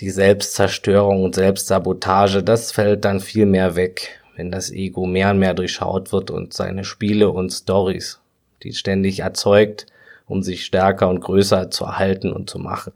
[0.00, 5.38] die Selbstzerstörung und Selbstsabotage, das fällt dann viel mehr weg, wenn das Ego mehr und
[5.38, 8.20] mehr durchschaut wird und seine Spiele und Stories,
[8.62, 9.86] die ständig erzeugt,
[10.26, 12.92] um sich stärker und größer zu erhalten und zu machen.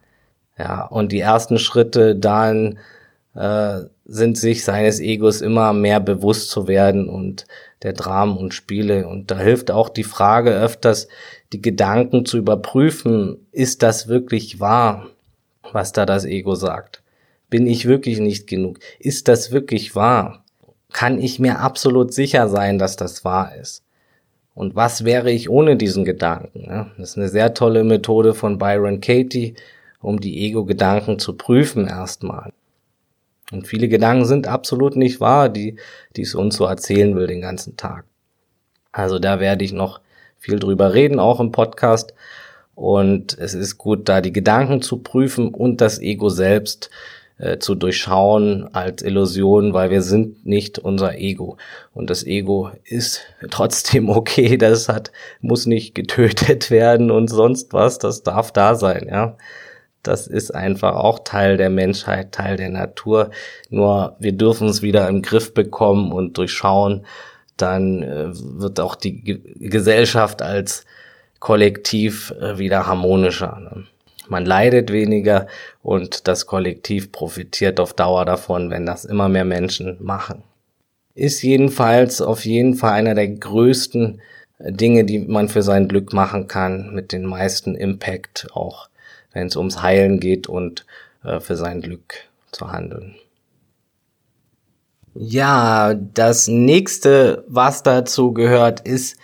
[0.58, 2.78] Ja, und die ersten Schritte dann
[3.34, 7.46] äh, sind sich seines Egos immer mehr bewusst zu werden und
[7.82, 9.06] der Dramen und Spiele.
[9.06, 11.08] Und da hilft auch die Frage öfters,
[11.52, 15.06] die Gedanken zu überprüfen, ist das wirklich wahr,
[15.72, 17.02] was da das Ego sagt?
[17.48, 18.78] Bin ich wirklich nicht genug?
[18.98, 20.44] Ist das wirklich wahr?
[20.92, 23.82] Kann ich mir absolut sicher sein, dass das wahr ist?
[24.54, 26.92] Und was wäre ich ohne diesen Gedanken?
[26.96, 29.54] Das ist eine sehr tolle Methode von Byron Katie,
[30.00, 32.52] um die Ego-Gedanken zu prüfen erstmal.
[33.52, 35.76] Und viele Gedanken sind absolut nicht wahr, die,
[36.16, 38.04] die es uns so erzählen will den ganzen Tag.
[38.92, 40.00] Also da werde ich noch
[40.38, 42.14] viel drüber reden, auch im Podcast.
[42.74, 46.90] Und es ist gut, da die Gedanken zu prüfen und das Ego selbst
[47.38, 51.57] äh, zu durchschauen als Illusion, weil wir sind nicht unser Ego.
[51.92, 57.98] Und das Ego ist trotzdem okay, das hat, muss nicht getötet werden und sonst was,
[57.98, 59.37] das darf da sein, ja.
[60.04, 63.30] Das ist einfach auch Teil der Menschheit, Teil der Natur.
[63.70, 67.06] Nur wir dürfen es wieder im Griff bekommen und durchschauen.
[67.56, 70.84] Dann äh, wird auch die Ge Gesellschaft als
[71.40, 73.58] Kollektiv äh, wieder harmonischer.
[73.60, 73.84] Ne?
[74.28, 75.46] Man leidet weniger
[75.82, 80.42] und das Kollektiv profitiert auf Dauer davon, wenn das immer mehr Menschen machen.
[81.14, 84.20] Ist jedenfalls auf jeden Fall einer der größten
[84.58, 88.88] äh, Dinge, die man für sein Glück machen kann, mit den meisten Impact auch
[89.35, 90.87] wenn es ums Heilen geht und
[91.23, 92.14] äh, für sein Glück
[92.51, 93.16] zu handeln.
[95.14, 99.16] Ja, das nächste, was dazu gehört, ist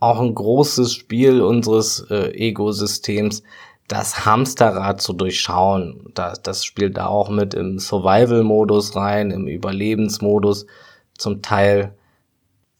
[0.00, 3.42] auch ein großes Spiel unseres äh, Ego-Systems,
[3.88, 6.10] das Hamsterrad zu durchschauen.
[6.14, 10.66] Das, das spielt da auch mit im Survival-Modus rein, im Überlebensmodus
[11.16, 11.94] zum Teil.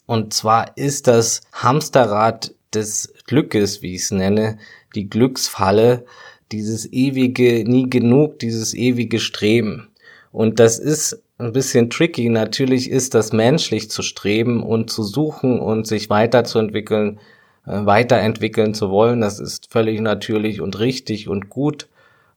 [0.06, 4.58] Und zwar ist das Hamsterrad des Glückes, wie ich es nenne,
[4.94, 6.04] die Glücksfalle,
[6.52, 9.88] dieses ewige, nie genug, dieses ewige Streben.
[10.32, 12.28] Und das ist ein bisschen tricky.
[12.28, 17.18] Natürlich ist das menschlich zu streben und zu suchen und sich weiterzuentwickeln,
[17.66, 19.20] äh, weiterentwickeln zu wollen.
[19.20, 21.88] Das ist völlig natürlich und richtig und gut.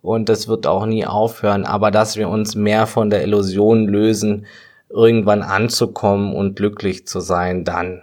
[0.02, 1.66] Und das wird auch nie aufhören.
[1.66, 4.46] Aber dass wir uns mehr von der Illusion lösen,
[4.90, 8.02] irgendwann anzukommen und glücklich zu sein, dann.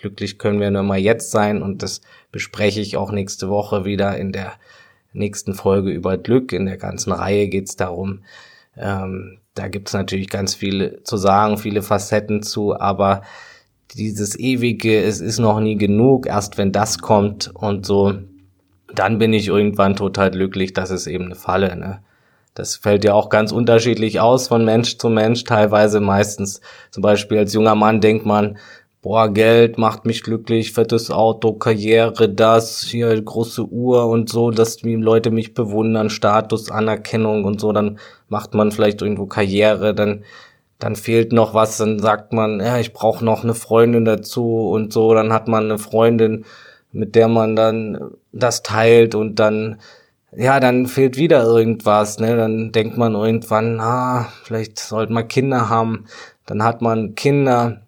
[0.00, 2.00] Glücklich können wir nur mal jetzt sein und das
[2.32, 4.54] bespreche ich auch nächste Woche wieder in der
[5.12, 6.52] nächsten Folge über Glück.
[6.52, 8.22] In der ganzen Reihe geht es darum.
[8.76, 13.22] Ähm, da gibt es natürlich ganz viel zu sagen, viele Facetten zu, aber
[13.94, 18.14] dieses ewige, es ist noch nie genug, erst wenn das kommt und so,
[18.94, 21.76] dann bin ich irgendwann total glücklich, das ist eben eine Falle.
[21.76, 22.00] Ne?
[22.54, 25.44] Das fällt ja auch ganz unterschiedlich aus von Mensch zu Mensch.
[25.44, 26.60] Teilweise meistens,
[26.90, 28.58] zum Beispiel als junger Mann denkt man,
[29.02, 34.76] boah, Geld macht mich glücklich, fettes Auto, Karriere, das, hier große Uhr und so, dass
[34.76, 40.24] die Leute mich bewundern, Status, Anerkennung und so, dann macht man vielleicht irgendwo Karriere, dann
[40.78, 44.92] dann fehlt noch was, dann sagt man, ja, ich brauche noch eine Freundin dazu und
[44.92, 46.46] so, dann hat man eine Freundin,
[46.92, 49.78] mit der man dann das teilt und dann
[50.36, 52.36] ja, dann fehlt wieder irgendwas, ne?
[52.36, 56.06] Dann denkt man irgendwann, ah, vielleicht sollte man Kinder haben.
[56.46, 57.82] Dann hat man Kinder,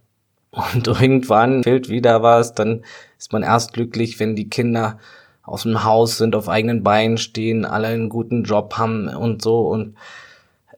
[0.53, 2.85] und irgendwann fehlt wieder was, dann
[3.19, 4.99] ist man erst glücklich, wenn die Kinder
[5.43, 9.67] aus dem Haus sind, auf eigenen Beinen stehen, alle einen guten Job haben und so.
[9.69, 9.97] Und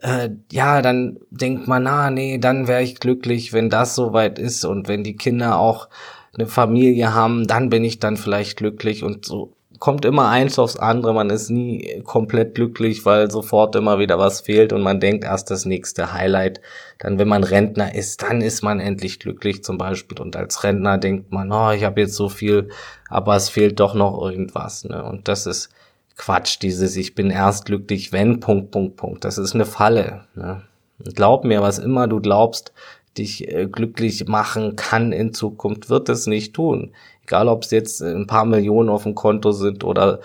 [0.01, 4.65] äh, ja, dann denkt man, ah, nee, dann wäre ich glücklich, wenn das soweit ist
[4.65, 5.89] und wenn die Kinder auch
[6.35, 10.77] eine Familie haben, dann bin ich dann vielleicht glücklich und so kommt immer eins aufs
[10.77, 15.25] andere, man ist nie komplett glücklich, weil sofort immer wieder was fehlt und man denkt
[15.25, 16.61] erst das nächste Highlight.
[16.99, 20.21] Dann, wenn man Rentner ist, dann ist man endlich glücklich zum Beispiel.
[20.21, 22.71] Und als Rentner denkt man, oh, ich habe jetzt so viel,
[23.09, 24.85] aber es fehlt doch noch irgendwas.
[24.85, 25.03] Ne?
[25.03, 25.71] Und das ist
[26.17, 29.25] Quatsch, dieses Ich bin erst glücklich, wenn, Punkt, Punkt, Punkt.
[29.25, 30.27] Das ist eine Falle.
[30.35, 30.63] Ne?
[31.15, 32.73] glaub mir, was immer du glaubst,
[33.19, 36.93] dich äh, glücklich machen kann in Zukunft, wird es nicht tun.
[37.25, 40.21] Egal, ob es jetzt ein paar Millionen auf dem Konto sind oder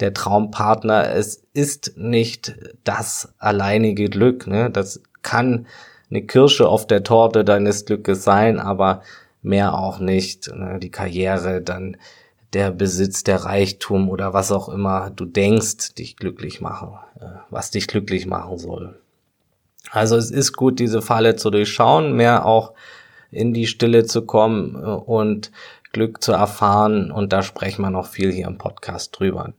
[0.00, 4.46] der Traumpartner, es ist nicht das alleinige Glück.
[4.46, 4.70] Ne?
[4.70, 5.66] Das kann
[6.10, 9.02] eine Kirsche auf der Torte deines Glückes sein, aber
[9.42, 10.52] mehr auch nicht.
[10.54, 10.78] Ne?
[10.80, 11.96] Die Karriere, dann
[12.52, 16.90] der Besitz, der Reichtum oder was auch immer du denkst, dich glücklich machen,
[17.20, 19.00] äh, was dich glücklich machen soll.
[19.90, 22.72] Also es ist gut, diese Falle zu durchschauen, mehr auch
[23.30, 25.50] in die Stille zu kommen äh, und
[25.94, 27.10] Glück zu erfahren.
[27.10, 29.54] Und da sprechen wir noch viel hier im Podcast drüber.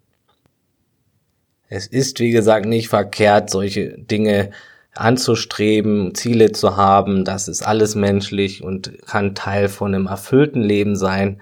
[1.67, 4.51] Es ist, wie gesagt, nicht verkehrt, solche Dinge
[4.93, 7.25] anzustreben, Ziele zu haben.
[7.25, 11.41] Das ist alles menschlich und kann Teil von einem erfüllten Leben sein.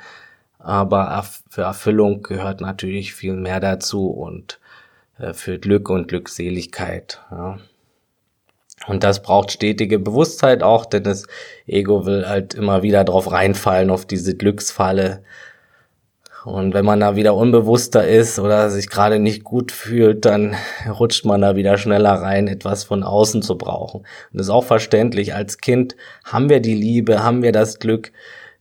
[0.59, 4.59] Aber für Erfüllung gehört natürlich viel mehr dazu und
[5.17, 7.21] äh, für Glück und Glückseligkeit.
[7.29, 7.59] Ja.
[8.87, 11.27] Und das braucht stetige Bewusstheit auch, denn das
[11.67, 15.23] Ego will halt immer wieder drauf reinfallen, auf diese Glücksfalle.
[16.43, 20.55] Und wenn man da wieder unbewusster ist oder sich gerade nicht gut fühlt, dann
[20.99, 24.01] rutscht man da wieder schneller rein, etwas von außen zu brauchen.
[24.01, 25.33] Und das ist auch verständlich.
[25.33, 28.11] Als Kind haben wir die Liebe, haben wir das Glück,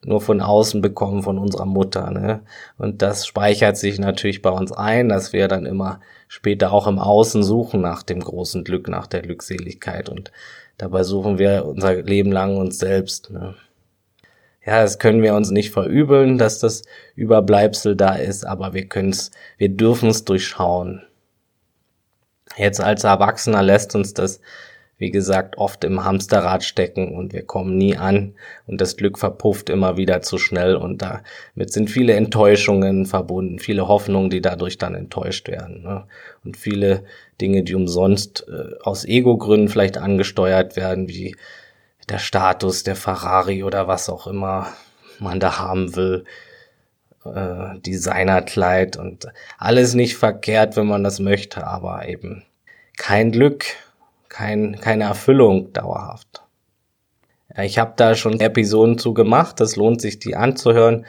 [0.05, 2.11] nur von außen bekommen von unserer Mutter.
[2.11, 2.41] Ne?
[2.79, 6.01] Und das speichert sich natürlich bei uns ein, dass wir dann immer
[6.33, 10.09] später auch im Außen suchen nach dem großen Glück, nach der Glückseligkeit.
[10.09, 10.33] Und
[10.79, 13.29] dabei suchen wir unser Leben lang uns selbst.
[13.29, 13.55] Ne?
[14.64, 16.85] Ja, das können wir uns nicht verübeln, dass das
[17.16, 21.03] Überbleibsel da ist, aber wir können es, wir dürfen es durchschauen.
[22.57, 24.40] Jetzt als Erwachsener lässt uns das
[25.03, 28.37] wie gesagt, oft im Hamsterrad stecken und wir kommen nie an
[28.69, 33.88] und das Glück verpufft immer wieder zu schnell und damit sind viele Enttäuschungen verbunden, viele
[33.88, 36.05] Hoffnungen, die dadurch dann enttäuscht werden ne?
[36.45, 37.03] und viele
[37.41, 41.35] Dinge, die umsonst äh, aus Ego-Gründen vielleicht angesteuert werden, wie
[42.09, 44.69] der Status, der Ferrari oder was auch immer
[45.19, 46.23] man da haben will.
[47.25, 49.27] Äh, Designerkleid und
[49.59, 52.45] alles nicht verkehrt, wenn man das möchte, aber eben
[52.97, 53.65] kein Glück
[54.33, 56.42] kein, keine Erfüllung dauerhaft.
[57.62, 61.05] Ich habe da schon Episoden zu gemacht, das lohnt sich, die anzuhören.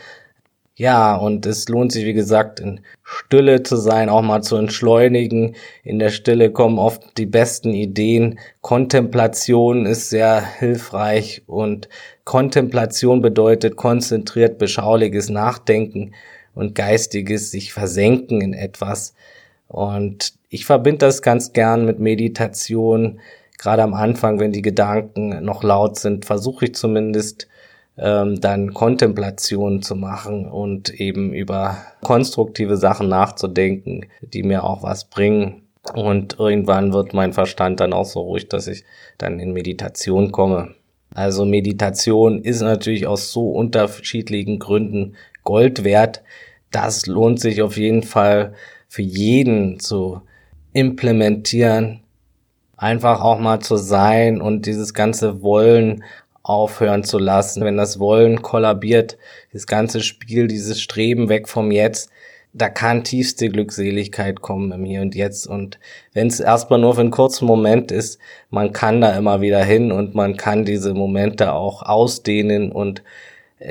[0.76, 5.56] Ja, und es lohnt sich, wie gesagt, in Stille zu sein, auch mal zu entschleunigen.
[5.84, 8.40] In der Stille kommen oft die besten Ideen.
[8.62, 11.88] Kontemplation ist sehr hilfreich und
[12.26, 16.14] Kontemplation bedeutet konzentriert, beschauliches Nachdenken
[16.56, 19.14] und geistiges sich versenken in etwas.
[19.68, 23.20] Und ich verbinde das ganz gern mit Meditation.
[23.58, 27.48] Gerade am Anfang, wenn die Gedanken noch laut sind, versuche ich zumindest
[27.98, 35.06] ähm, dann Kontemplation zu machen und eben über konstruktive Sachen nachzudenken, die mir auch was
[35.06, 35.64] bringen.
[35.96, 38.84] Und irgendwann wird mein Verstand dann auch so ruhig, dass ich
[39.18, 40.76] dann in Meditation komme.
[41.16, 46.22] Also Meditation ist natürlich aus so unterschiedlichen Gründen Gold wert.
[46.70, 48.54] Das lohnt sich auf jeden Fall
[48.88, 50.22] für jeden zu
[50.74, 52.02] implementieren,
[52.78, 56.04] einfach auch mal zu sein und dieses ganze Wollen
[56.42, 57.64] aufhören zu lassen.
[57.64, 59.18] Wenn das Wollen kollabiert,
[59.54, 62.10] das ganze Spiel, dieses Streben weg vom Jetzt,
[62.56, 65.48] da kann tiefste Glückseligkeit kommen im Hier und Jetzt.
[65.48, 65.80] Und
[66.14, 68.20] wenn es erstmal nur für einen kurzen Moment ist,
[68.52, 73.02] man kann da immer wieder hin und man kann diese Momente auch ausdehnen und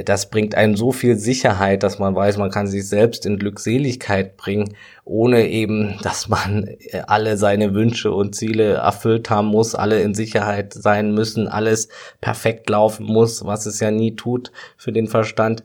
[0.05, 4.37] das bringt einem so viel Sicherheit, dass man weiß, man kann sich selbst in Glückseligkeit
[4.37, 4.75] bringen,
[5.05, 10.15] ohne eben, dass man äh, alle seine Wünsche und Ziele erfüllt haben muss, alle in
[10.15, 11.89] Sicherheit sein müssen, alles
[12.21, 15.63] perfekt laufen muss, was es ja nie tut für den Verstand,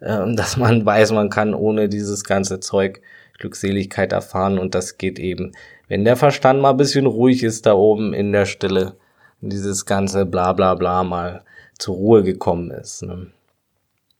[0.00, 3.02] ähm, dass man weiß, man kann ohne dieses ganze Zeug
[3.38, 5.52] Glückseligkeit erfahren und das geht eben,
[5.88, 8.96] wenn der Verstand mal ein bisschen ruhig ist da oben in der Stille,
[9.42, 11.42] dieses ganze bla bla bla mal
[11.78, 13.02] zur Ruhe gekommen ist.
[13.02, 13.26] Ne?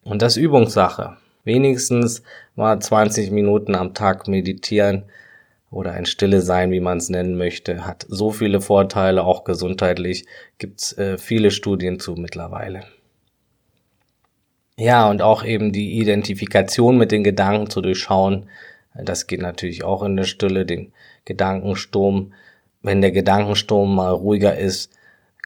[0.06, 1.16] Und das Übungssache.
[1.42, 2.22] Wenigstens
[2.54, 5.02] mal 20 Minuten am Tag meditieren
[5.68, 10.24] oder ein Stille sein, wie man es nennen möchte, hat so viele Vorteile, auch gesundheitlich
[10.58, 12.84] gibt's äh, viele Studien zu mittlerweile.
[14.76, 18.48] Ja, und auch eben die Identifikation mit den Gedanken zu durchschauen,
[18.94, 20.92] das geht natürlich auch in der Stille, den
[21.24, 22.32] Gedankensturm.
[22.80, 24.95] Wenn der Gedankensturm mal ruhiger ist,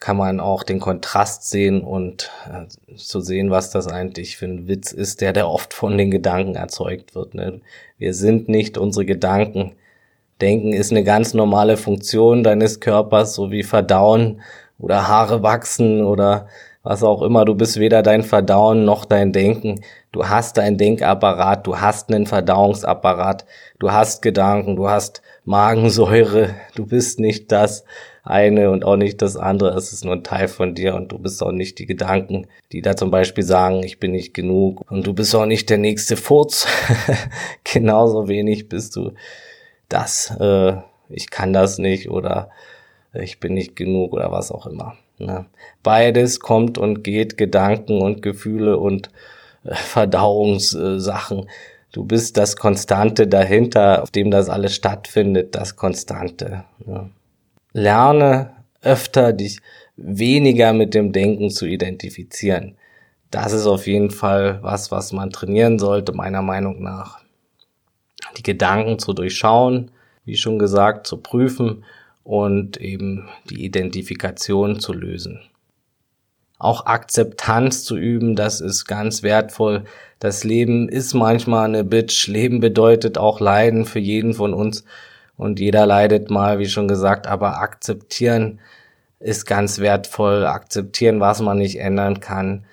[0.01, 4.67] kann man auch den Kontrast sehen und äh, zu sehen, was das eigentlich für ein
[4.67, 7.35] Witz ist, der der oft von den Gedanken erzeugt wird.
[7.35, 7.61] Ne?
[7.99, 9.73] Wir sind nicht unsere Gedanken.
[10.41, 14.41] Denken ist eine ganz normale Funktion deines Körpers, so wie Verdauen
[14.79, 16.49] oder Haare wachsen oder
[16.83, 17.45] was auch immer.
[17.45, 19.83] Du bist weder dein Verdauen noch dein Denken.
[20.13, 23.45] Du hast dein Denkapparat, du hast einen Verdauungsapparat,
[23.79, 27.85] du hast Gedanken, du hast Magensäure, du bist nicht das
[28.23, 29.77] eine und auch nicht das andere.
[29.77, 32.83] Es ist nur ein Teil von dir und du bist auch nicht die Gedanken, die
[32.83, 36.17] da zum Beispiel sagen, ich bin nicht genug und du bist auch nicht der nächste
[36.17, 36.67] Furz.
[37.65, 39.13] Genauso wenig bist du
[39.89, 40.75] das, äh,
[41.09, 42.51] ich kann das nicht oder
[43.13, 44.97] ich bin nicht genug oder was auch immer.
[45.19, 45.47] Ne?
[45.83, 49.11] Beides kommt und geht, Gedanken und Gefühle und
[49.65, 51.49] äh, Verdauungssachen.
[51.93, 56.65] Du bist das Konstante dahinter, auf dem das alles stattfindet, das Konstante.
[56.87, 57.11] Ne?
[57.73, 58.51] Lerne
[58.83, 59.61] öfter dich
[59.97, 62.77] weniger mit dem Denken zu identifizieren.
[63.31, 67.21] Das ist auf jeden Fall was, was man trainieren sollte, meiner Meinung nach.
[68.37, 69.91] Die Gedanken zu durchschauen,
[70.25, 71.85] wie schon gesagt, zu prüfen
[72.25, 75.41] und eben die Identifikation zu lösen.
[76.59, 79.85] Auch Akzeptanz zu üben, das ist ganz wertvoll.
[80.19, 82.27] Das Leben ist manchmal eine Bitch.
[82.27, 84.85] Leben bedeutet auch Leiden für jeden von uns.
[85.41, 88.61] Und jeder leidet mal, wie schon gesagt, aber akzeptieren
[89.21, 90.45] ist ganz wertvoll.
[90.45, 92.67] Akzeptieren, was man nicht ändern kann.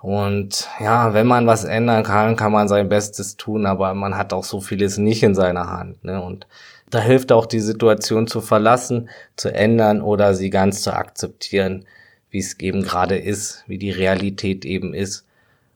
[0.00, 4.32] Und ja, wenn man was ändern kann, kann man sein Bestes tun, aber man hat
[4.32, 6.02] auch so vieles nicht in seiner Hand.
[6.02, 6.20] Ne?
[6.20, 6.48] Und
[6.90, 11.84] da hilft auch die Situation zu verlassen, zu ändern oder sie ganz zu akzeptieren,
[12.30, 15.24] wie es eben gerade ist, wie die Realität eben ist.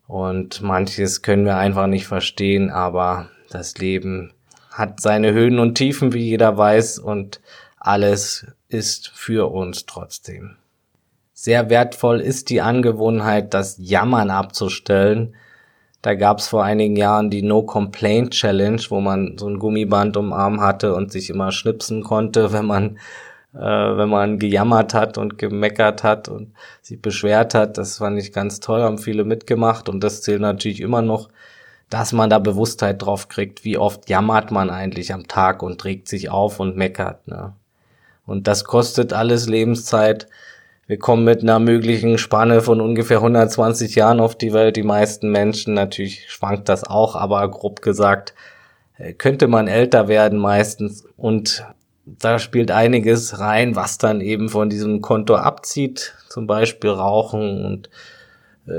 [0.08, 4.32] Und manches können wir einfach nicht verstehen, aber das Leben
[4.76, 7.40] hat seine Höhen und Tiefen, wie jeder weiß, und
[7.78, 10.56] alles ist für uns trotzdem.
[11.32, 15.34] Sehr wertvoll ist die Angewohnheit, das Jammern abzustellen,
[16.06, 20.16] da gab es vor einigen Jahren die No Complaint Challenge, wo man so ein Gummiband
[20.16, 22.98] um Arm hatte und sich immer schnipsen konnte, wenn man
[23.54, 27.76] äh, wenn man gejammert hat und gemeckert hat und sich beschwert hat.
[27.76, 31.28] Das fand ich ganz toll, haben viele mitgemacht und das zählt natürlich immer noch,
[31.90, 36.08] dass man da Bewusstheit drauf kriegt, wie oft jammert man eigentlich am Tag und trägt
[36.08, 37.28] sich auf und meckert.
[37.28, 37.52] Ne?
[38.26, 40.26] Und das kostet alles Lebenszeit
[40.88, 44.76] wir kommen mit einer möglichen Spanne von ungefähr 120 Jahren auf die Welt.
[44.76, 48.34] Die meisten Menschen, natürlich schwankt das auch, aber grob gesagt,
[48.96, 51.04] äh, könnte man älter werden meistens.
[51.16, 51.66] Und
[52.04, 56.14] da spielt einiges rein, was dann eben von diesem Konto abzieht.
[56.28, 57.90] Zum Beispiel Rauchen und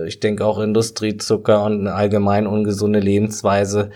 [0.06, 3.92] ich denke auch Industriezucker und eine allgemein ungesunde Lebensweise.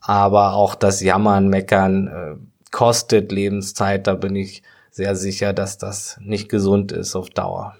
[0.00, 2.34] Aber auch das Jammern, Meckern äh,
[2.70, 4.06] kostet Lebenszeit.
[4.06, 7.76] Da bin ich sehr sicher, dass das nicht gesund ist auf Dauer.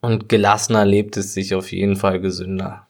[0.00, 2.86] Und gelassener lebt es sich auf jeden Fall gesünder.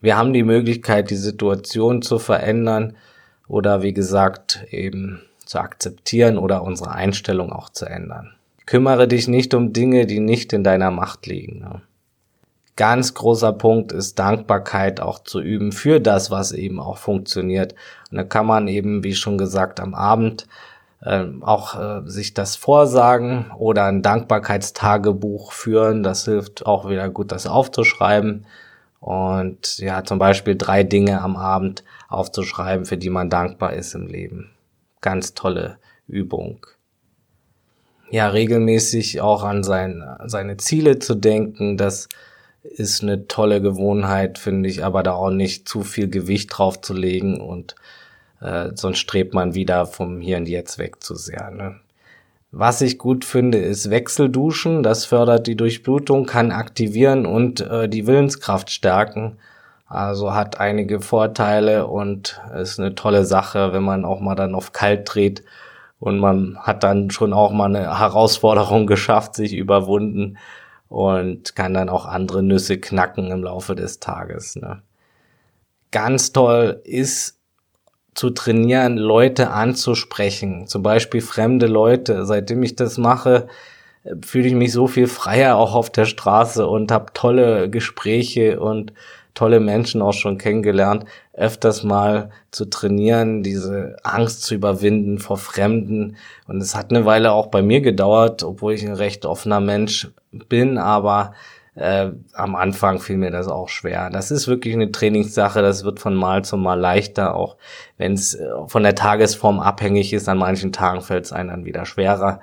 [0.00, 2.96] Wir haben die Möglichkeit, die Situation zu verändern
[3.46, 8.34] oder wie gesagt eben zu akzeptieren oder unsere Einstellung auch zu ändern.
[8.66, 11.82] Kümmere dich nicht um Dinge, die nicht in deiner Macht liegen.
[12.76, 17.74] Ganz großer Punkt ist Dankbarkeit auch zu üben für das, was eben auch funktioniert.
[18.10, 20.46] Und da kann man eben, wie schon gesagt, am Abend
[21.04, 26.02] ähm, auch äh, sich das vorsagen oder ein Dankbarkeitstagebuch führen.
[26.02, 28.46] Das hilft auch wieder gut, das aufzuschreiben.
[29.00, 34.06] Und ja, zum Beispiel drei Dinge am Abend aufzuschreiben, für die man dankbar ist im
[34.06, 34.52] Leben.
[35.00, 36.64] Ganz tolle Übung.
[38.10, 42.08] Ja, regelmäßig auch an sein, seine Ziele zu denken, das
[42.62, 46.94] ist eine tolle Gewohnheit, finde ich, aber da auch nicht zu viel Gewicht drauf zu
[46.94, 47.74] legen und
[48.40, 51.50] äh, sonst strebt man wieder vom Hier und Jetzt weg zu sehr.
[51.50, 51.76] Ne?
[52.50, 54.82] Was ich gut finde, ist Wechselduschen.
[54.82, 59.38] Das fördert die Durchblutung, kann aktivieren und äh, die Willenskraft stärken.
[59.86, 64.72] Also hat einige Vorteile und ist eine tolle Sache, wenn man auch mal dann auf
[64.72, 65.44] kalt dreht
[65.98, 70.38] und man hat dann schon auch mal eine Herausforderung geschafft, sich überwunden
[70.92, 74.56] und kann dann auch andere Nüsse knacken im Laufe des Tages.
[74.56, 74.82] Ne?
[75.90, 77.38] Ganz toll ist
[78.14, 82.26] zu trainieren, Leute anzusprechen, zum Beispiel fremde Leute.
[82.26, 83.48] Seitdem ich das mache,
[84.22, 88.92] fühle ich mich so viel freier auch auf der Straße und habe tolle Gespräche und
[89.32, 96.16] tolle Menschen auch schon kennengelernt, öfters mal zu trainieren, diese Angst zu überwinden vor Fremden.
[96.46, 100.10] Und es hat eine Weile auch bei mir gedauert, obwohl ich ein recht offener Mensch
[100.30, 101.32] bin, aber
[101.74, 104.10] äh, am Anfang fiel mir das auch schwer.
[104.10, 107.56] Das ist wirklich eine Trainingssache, das wird von Mal zu Mal leichter, auch
[107.96, 110.28] wenn es äh, von der Tagesform abhängig ist.
[110.28, 112.40] An manchen Tagen fällt es einem dann wieder schwerer.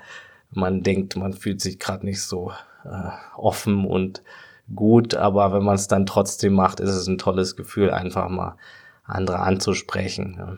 [0.52, 2.52] Man denkt, man fühlt sich gerade nicht so
[2.84, 4.24] äh, offen und
[4.76, 8.56] gut, aber wenn man es dann trotzdem macht, ist es ein tolles Gefühl, einfach mal
[9.04, 10.36] andere anzusprechen.
[10.38, 10.58] Ja.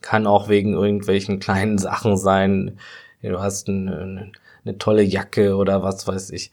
[0.00, 2.78] Kann auch wegen irgendwelchen kleinen Sachen sein.
[3.22, 4.32] Du hast ein,
[4.64, 6.52] eine tolle Jacke oder was weiß ich.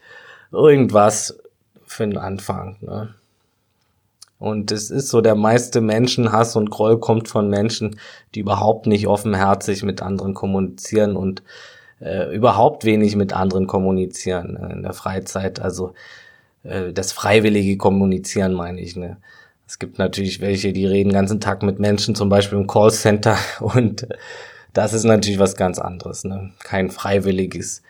[0.52, 1.38] Irgendwas
[1.86, 2.78] für den Anfang.
[2.82, 3.14] Ne?
[4.38, 8.00] Und es ist so, der meiste Menschenhass und Groll kommt von Menschen,
[8.34, 11.42] die überhaupt nicht offenherzig mit anderen kommunizieren und
[12.02, 15.60] äh, überhaupt wenig mit anderen kommunizieren äh, in der Freizeit.
[15.60, 15.94] Also
[16.64, 18.96] äh, das freiwillige Kommunizieren meine ich.
[18.96, 19.18] Ne?
[19.68, 23.38] Es gibt natürlich welche, die reden den ganzen Tag mit Menschen, zum Beispiel im Callcenter
[23.60, 24.08] und
[24.74, 26.24] das ist natürlich was ganz anderes.
[26.24, 26.52] Ne?
[26.60, 27.82] Kein freiwilliges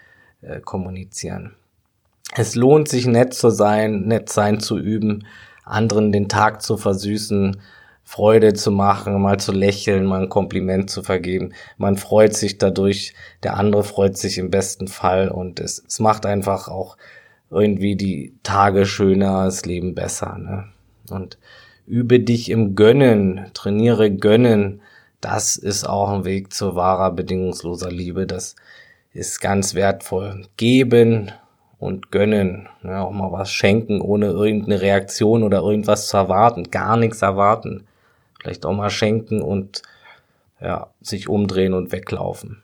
[0.41, 1.55] äh, Kommunizieren.
[2.35, 5.25] Es lohnt sich, nett zu sein, nett sein zu üben
[5.65, 7.57] anderen den Tag zu versüßen,
[8.07, 11.53] Freude zu machen, mal zu lächeln, mal ein Kompliment zu vergeben.
[11.77, 16.25] Man freut sich dadurch, der andere freut sich im besten Fall und es, es macht
[16.27, 16.97] einfach auch
[17.49, 20.37] irgendwie die Tage schöner, das Leben besser.
[20.37, 20.65] Ne?
[21.09, 21.39] Und
[21.87, 24.81] übe dich im Gönnen, trainiere Gönnen.
[25.19, 28.27] Das ist auch ein Weg zu wahrer, bedingungsloser Liebe.
[28.27, 28.55] Das
[29.13, 30.45] ist ganz wertvoll.
[30.57, 31.31] Geben
[31.79, 36.97] und gönnen, ja, auch mal was schenken, ohne irgendeine Reaktion oder irgendwas zu erwarten, gar
[36.97, 37.85] nichts erwarten.
[38.45, 39.81] Vielleicht auch mal schenken und
[40.61, 42.61] ja, sich umdrehen und weglaufen.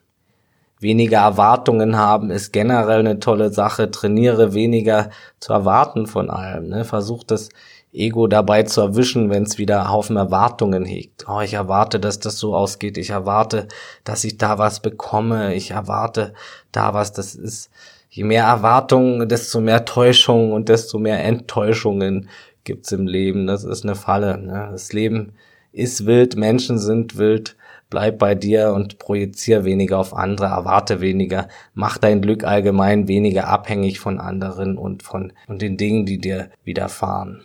[0.79, 3.89] Weniger Erwartungen haben ist generell eine tolle Sache.
[3.89, 5.09] Trainiere weniger
[5.39, 6.69] zu erwarten von allem.
[6.69, 6.85] Ne?
[6.85, 7.49] Versuch das
[7.91, 11.25] Ego dabei zu erwischen, wenn es wieder Haufen Erwartungen hegt.
[11.27, 12.99] Oh, ich erwarte, dass das so ausgeht.
[12.99, 13.67] Ich erwarte,
[14.03, 15.55] dass ich da was bekomme.
[15.55, 16.35] Ich erwarte
[16.71, 17.11] da was.
[17.11, 17.71] Das ist
[18.11, 22.29] je mehr Erwartungen, desto mehr Täuschungen und desto mehr Enttäuschungen
[22.65, 23.47] gibt's im Leben.
[23.47, 24.37] Das ist eine Falle.
[24.37, 24.69] Ne?
[24.71, 25.33] Das Leben
[25.71, 27.55] ist wild, Menschen sind wild.
[27.89, 33.49] Bleib bei dir und projizier weniger auf andere, erwarte weniger, mach dein Glück allgemein weniger
[33.49, 37.41] abhängig von anderen und von und den Dingen, die dir widerfahren.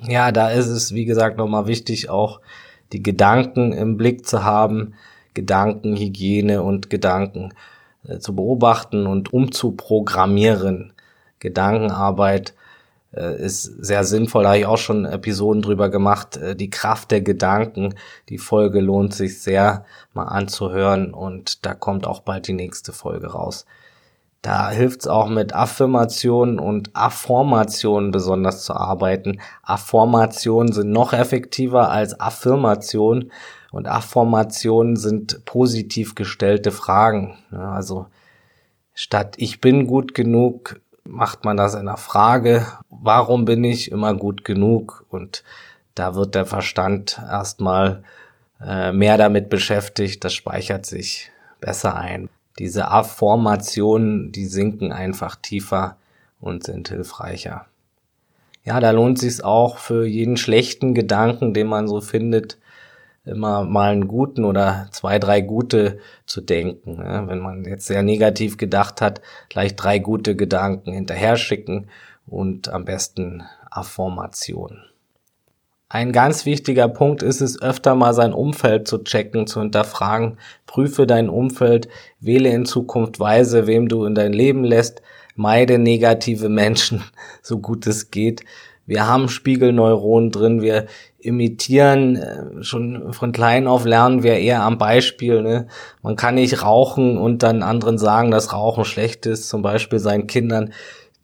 [0.00, 2.40] Ja, da ist es, wie gesagt, nochmal wichtig, auch
[2.92, 4.94] die Gedanken im Blick zu haben,
[5.34, 7.54] Gedankenhygiene und Gedanken
[8.02, 10.92] äh, zu beobachten und umzuprogrammieren.
[11.38, 12.54] Gedankenarbeit
[13.16, 16.36] ist sehr sinnvoll, da habe ich auch schon Episoden drüber gemacht.
[16.36, 17.94] Äh, die Kraft der Gedanken,
[18.28, 23.28] die Folge lohnt sich sehr mal anzuhören und da kommt auch bald die nächste Folge
[23.28, 23.66] raus.
[24.42, 29.40] Da hilft es auch mit Affirmationen und Affirmationen besonders zu arbeiten.
[29.62, 33.32] Affirmationen sind noch effektiver als Affirmationen
[33.72, 37.36] und Affirmationen sind positiv gestellte Fragen.
[37.50, 38.06] Also
[38.94, 44.14] statt ich bin gut genug, macht man das in einer Frage, warum bin ich immer
[44.14, 45.04] gut genug?
[45.08, 45.42] Und
[45.94, 48.02] da wird der Verstand erstmal
[48.64, 51.30] äh, mehr damit beschäftigt, das speichert sich
[51.60, 52.28] besser ein.
[52.58, 55.96] Diese Affirmationen, die sinken einfach tiefer
[56.40, 57.66] und sind hilfreicher.
[58.64, 62.58] Ja, da lohnt sich auch für jeden schlechten Gedanken, den man so findet,
[63.26, 66.98] immer mal einen guten oder zwei, drei gute zu denken.
[67.02, 71.88] Ja, wenn man jetzt sehr negativ gedacht hat, gleich drei gute Gedanken hinterher schicken
[72.26, 74.82] und am besten Affirmation.
[75.88, 80.38] Ein ganz wichtiger Punkt ist es, öfter mal sein Umfeld zu checken, zu hinterfragen.
[80.66, 85.00] Prüfe dein Umfeld, wähle in Zukunft weise, wem du in dein Leben lässt,
[85.36, 87.04] meide negative Menschen,
[87.42, 88.42] so gut es geht.
[88.84, 90.86] Wir haben Spiegelneuronen drin, wir
[91.26, 95.42] imitieren, äh, schon von klein auf lernen wir eher am Beispiel.
[95.42, 95.66] Ne?
[96.02, 100.26] Man kann nicht rauchen und dann anderen sagen, dass Rauchen schlecht ist, zum Beispiel seinen
[100.26, 100.72] Kindern.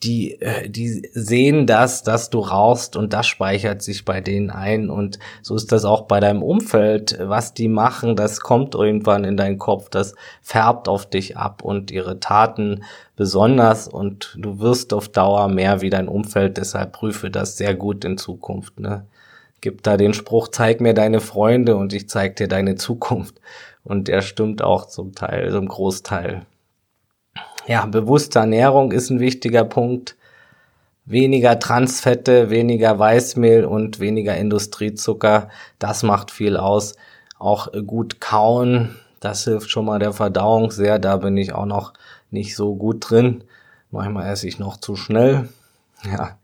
[0.02, 4.90] Die, äh, die sehen das, dass du rauchst und das speichert sich bei denen ein
[4.90, 7.16] und so ist das auch bei deinem Umfeld.
[7.20, 11.92] Was die machen, das kommt irgendwann in deinen Kopf, das färbt auf dich ab und
[11.92, 12.82] ihre Taten
[13.14, 18.04] besonders und du wirst auf Dauer mehr wie dein Umfeld, deshalb prüfe das sehr gut
[18.04, 18.80] in Zukunft.
[18.80, 19.06] Ne?
[19.62, 23.40] Gibt da den Spruch, zeig mir deine Freunde und ich zeig dir deine Zukunft.
[23.84, 26.44] Und der stimmt auch zum Teil, zum Großteil.
[27.66, 30.16] Ja, bewusste Ernährung ist ein wichtiger Punkt.
[31.04, 35.48] Weniger Transfette, weniger Weißmehl und weniger Industriezucker,
[35.80, 36.94] das macht viel aus.
[37.38, 40.98] Auch gut kauen, das hilft schon mal der Verdauung sehr.
[41.00, 41.92] Da bin ich auch noch
[42.30, 43.42] nicht so gut drin.
[43.90, 45.48] Manchmal esse ich noch zu schnell.
[46.04, 46.38] Ja,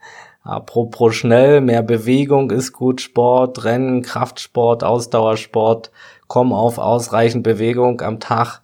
[0.49, 5.91] Apropos schnell, mehr Bewegung ist gut, Sport, Rennen, Kraftsport, Ausdauersport,
[6.27, 8.63] komm auf ausreichend Bewegung am Tag.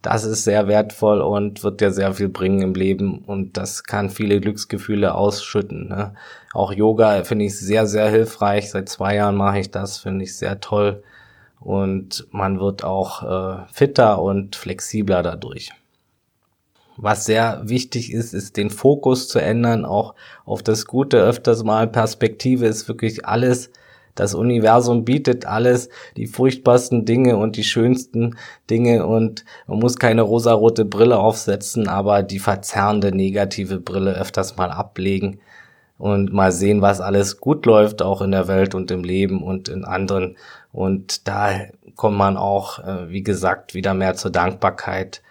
[0.00, 4.08] Das ist sehr wertvoll und wird dir sehr viel bringen im Leben und das kann
[4.08, 5.88] viele Glücksgefühle ausschütten.
[5.88, 6.14] Ne?
[6.54, 8.70] Auch Yoga finde ich sehr, sehr hilfreich.
[8.70, 11.02] Seit zwei Jahren mache ich das, finde ich sehr toll
[11.60, 15.70] und man wird auch äh, fitter und flexibler dadurch.
[16.96, 21.86] Was sehr wichtig ist, ist den Fokus zu ändern, auch auf das Gute öfters mal.
[21.86, 23.70] Perspektive ist wirklich alles.
[24.14, 28.36] Das Universum bietet alles, die furchtbarsten Dinge und die schönsten
[28.70, 34.70] Dinge und man muss keine rosarote Brille aufsetzen, aber die verzerrende negative Brille öfters mal
[34.70, 35.38] ablegen.
[35.98, 39.68] und mal sehen, was alles gut läuft, auch in der Welt und im Leben und
[39.68, 40.36] in anderen.
[40.72, 41.52] Und da
[41.94, 45.22] kommt man auch, äh, wie gesagt, wieder mehr zur Dankbarkeit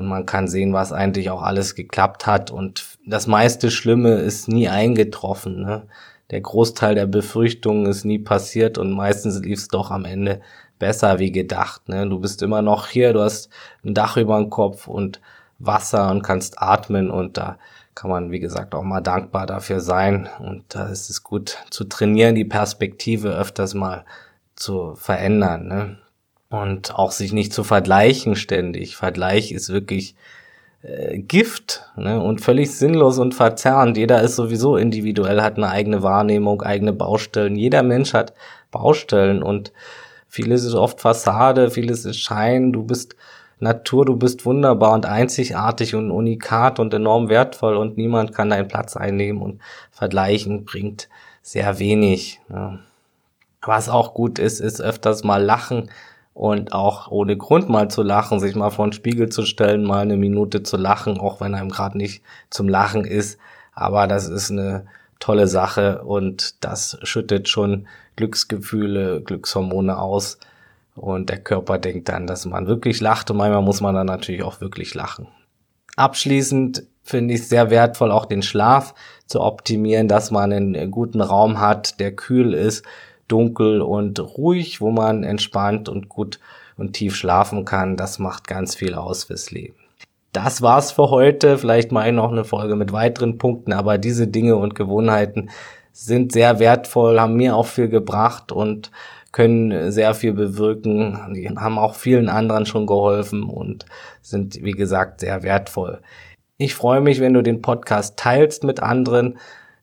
[0.00, 2.50] und man kann sehen, was eigentlich auch alles geklappt hat.
[2.50, 5.60] Und das meiste Schlimme ist nie eingetroffen.
[5.60, 5.82] Ne?
[6.30, 10.40] Der Großteil der Befürchtungen ist nie passiert und meistens lief es doch am Ende
[10.78, 11.90] besser wie gedacht.
[11.90, 12.08] Ne?
[12.08, 13.50] Du bist immer noch hier, du hast
[13.84, 15.20] ein Dach über dem Kopf und
[15.58, 17.58] Wasser und kannst atmen und da
[17.94, 20.30] kann man, wie gesagt, auch mal dankbar dafür sein.
[20.38, 24.06] Und da ist es gut zu trainieren, die Perspektive öfters mal
[24.56, 25.68] zu verändern.
[25.68, 25.98] Ne?
[26.50, 28.96] Und auch sich nicht zu vergleichen ständig.
[28.96, 30.16] Vergleich ist wirklich
[30.82, 32.20] äh, Gift ne?
[32.20, 33.96] und völlig sinnlos und verzerrend.
[33.96, 37.54] Jeder ist sowieso individuell, hat eine eigene Wahrnehmung, eigene Baustellen.
[37.54, 38.34] Jeder Mensch hat
[38.72, 39.72] Baustellen und
[40.26, 42.72] vieles ist oft Fassade, vieles ist Schein.
[42.72, 43.14] Du bist
[43.60, 48.68] Natur, du bist wunderbar und einzigartig und unikat und enorm wertvoll und niemand kann deinen
[48.68, 49.60] Platz einnehmen und
[49.92, 51.08] vergleichen bringt
[51.42, 52.40] sehr wenig.
[52.48, 52.78] Ja.
[53.62, 55.90] Was auch gut ist, ist öfters mal lachen
[56.34, 60.00] und auch ohne Grund mal zu lachen, sich mal vor den Spiegel zu stellen, mal
[60.00, 63.38] eine Minute zu lachen, auch wenn einem gerade nicht zum Lachen ist.
[63.74, 64.86] Aber das ist eine
[65.18, 70.38] tolle Sache und das schüttet schon Glücksgefühle, Glückshormone aus
[70.94, 74.42] und der Körper denkt dann, dass man wirklich lacht und manchmal muss man dann natürlich
[74.42, 75.28] auch wirklich lachen.
[75.96, 78.94] Abschließend finde ich sehr wertvoll, auch den Schlaf
[79.26, 82.84] zu optimieren, dass man einen guten Raum hat, der kühl ist,
[83.30, 86.40] dunkel und ruhig, wo man entspannt und gut
[86.76, 87.96] und tief schlafen kann.
[87.96, 89.74] Das macht ganz viel aus fürs Leben.
[90.32, 91.58] Das war's für heute.
[91.58, 95.50] Vielleicht ich noch eine Folge mit weiteren Punkten, aber diese Dinge und Gewohnheiten
[95.92, 98.90] sind sehr wertvoll, haben mir auch viel gebracht und
[99.32, 101.34] können sehr viel bewirken.
[101.34, 103.86] Die haben auch vielen anderen schon geholfen und
[104.22, 106.00] sind, wie gesagt, sehr wertvoll.
[106.56, 109.38] Ich freue mich, wenn du den Podcast teilst mit anderen.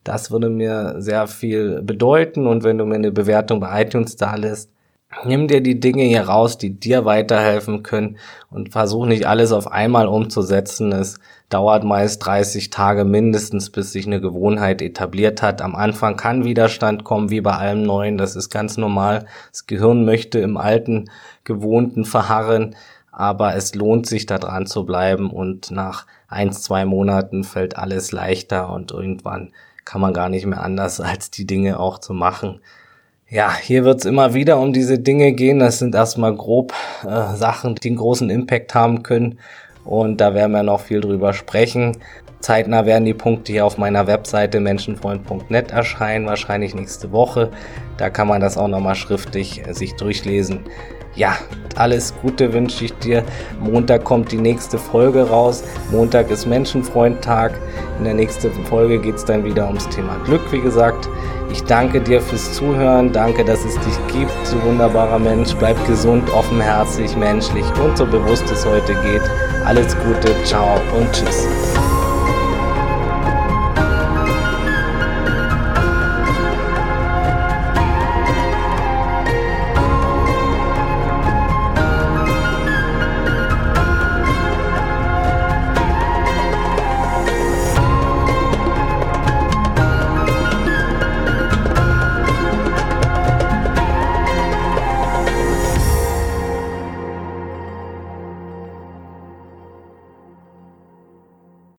[0.07, 4.35] Das würde mir sehr viel bedeuten und wenn du mir eine Bewertung bei iTunes da
[4.35, 4.71] lässt,
[5.25, 8.17] nimm dir die Dinge hier raus, die dir weiterhelfen können
[8.49, 10.93] und versuch nicht alles auf einmal umzusetzen.
[10.93, 15.61] Es dauert meist 30 Tage mindestens, bis sich eine Gewohnheit etabliert hat.
[15.61, 18.17] Am Anfang kann Widerstand kommen, wie bei allem Neuen.
[18.17, 19.25] Das ist ganz normal.
[19.51, 21.09] Das Gehirn möchte im alten,
[21.43, 22.77] gewohnten verharren,
[23.11, 28.13] aber es lohnt sich, da dran zu bleiben und nach ein, zwei Monaten fällt alles
[28.13, 29.51] leichter und irgendwann
[29.87, 32.59] kann man gar nicht mehr anders, als die Dinge auch zu machen.
[33.29, 35.59] Ja, hier wird's immer wieder um diese Dinge gehen.
[35.59, 36.73] Das sind erstmal grob
[37.03, 39.39] äh, Sachen, die einen großen Impact haben können.
[39.83, 41.97] Und da werden wir noch viel drüber sprechen.
[42.39, 47.49] Zeitnah werden die Punkte hier auf meiner Webseite menschenfreund.net erscheinen, wahrscheinlich nächste Woche.
[47.97, 50.61] Da kann man das auch nochmal schriftlich äh, sich durchlesen.
[51.17, 51.35] Ja,
[51.75, 53.23] alles Gute wünsche ich dir.
[53.59, 55.63] Montag kommt die nächste Folge raus.
[55.91, 57.53] Montag ist Menschenfreund-Tag.
[57.97, 61.09] In der nächsten Folge geht's dann wieder ums Thema Glück, wie gesagt.
[61.51, 63.11] Ich danke dir fürs Zuhören.
[63.11, 65.55] Danke, dass es dich gibt, du wunderbarer Mensch.
[65.55, 69.23] Bleib gesund, offenherzig, menschlich und so bewusst es heute geht.
[69.65, 71.76] Alles Gute, ciao und tschüss.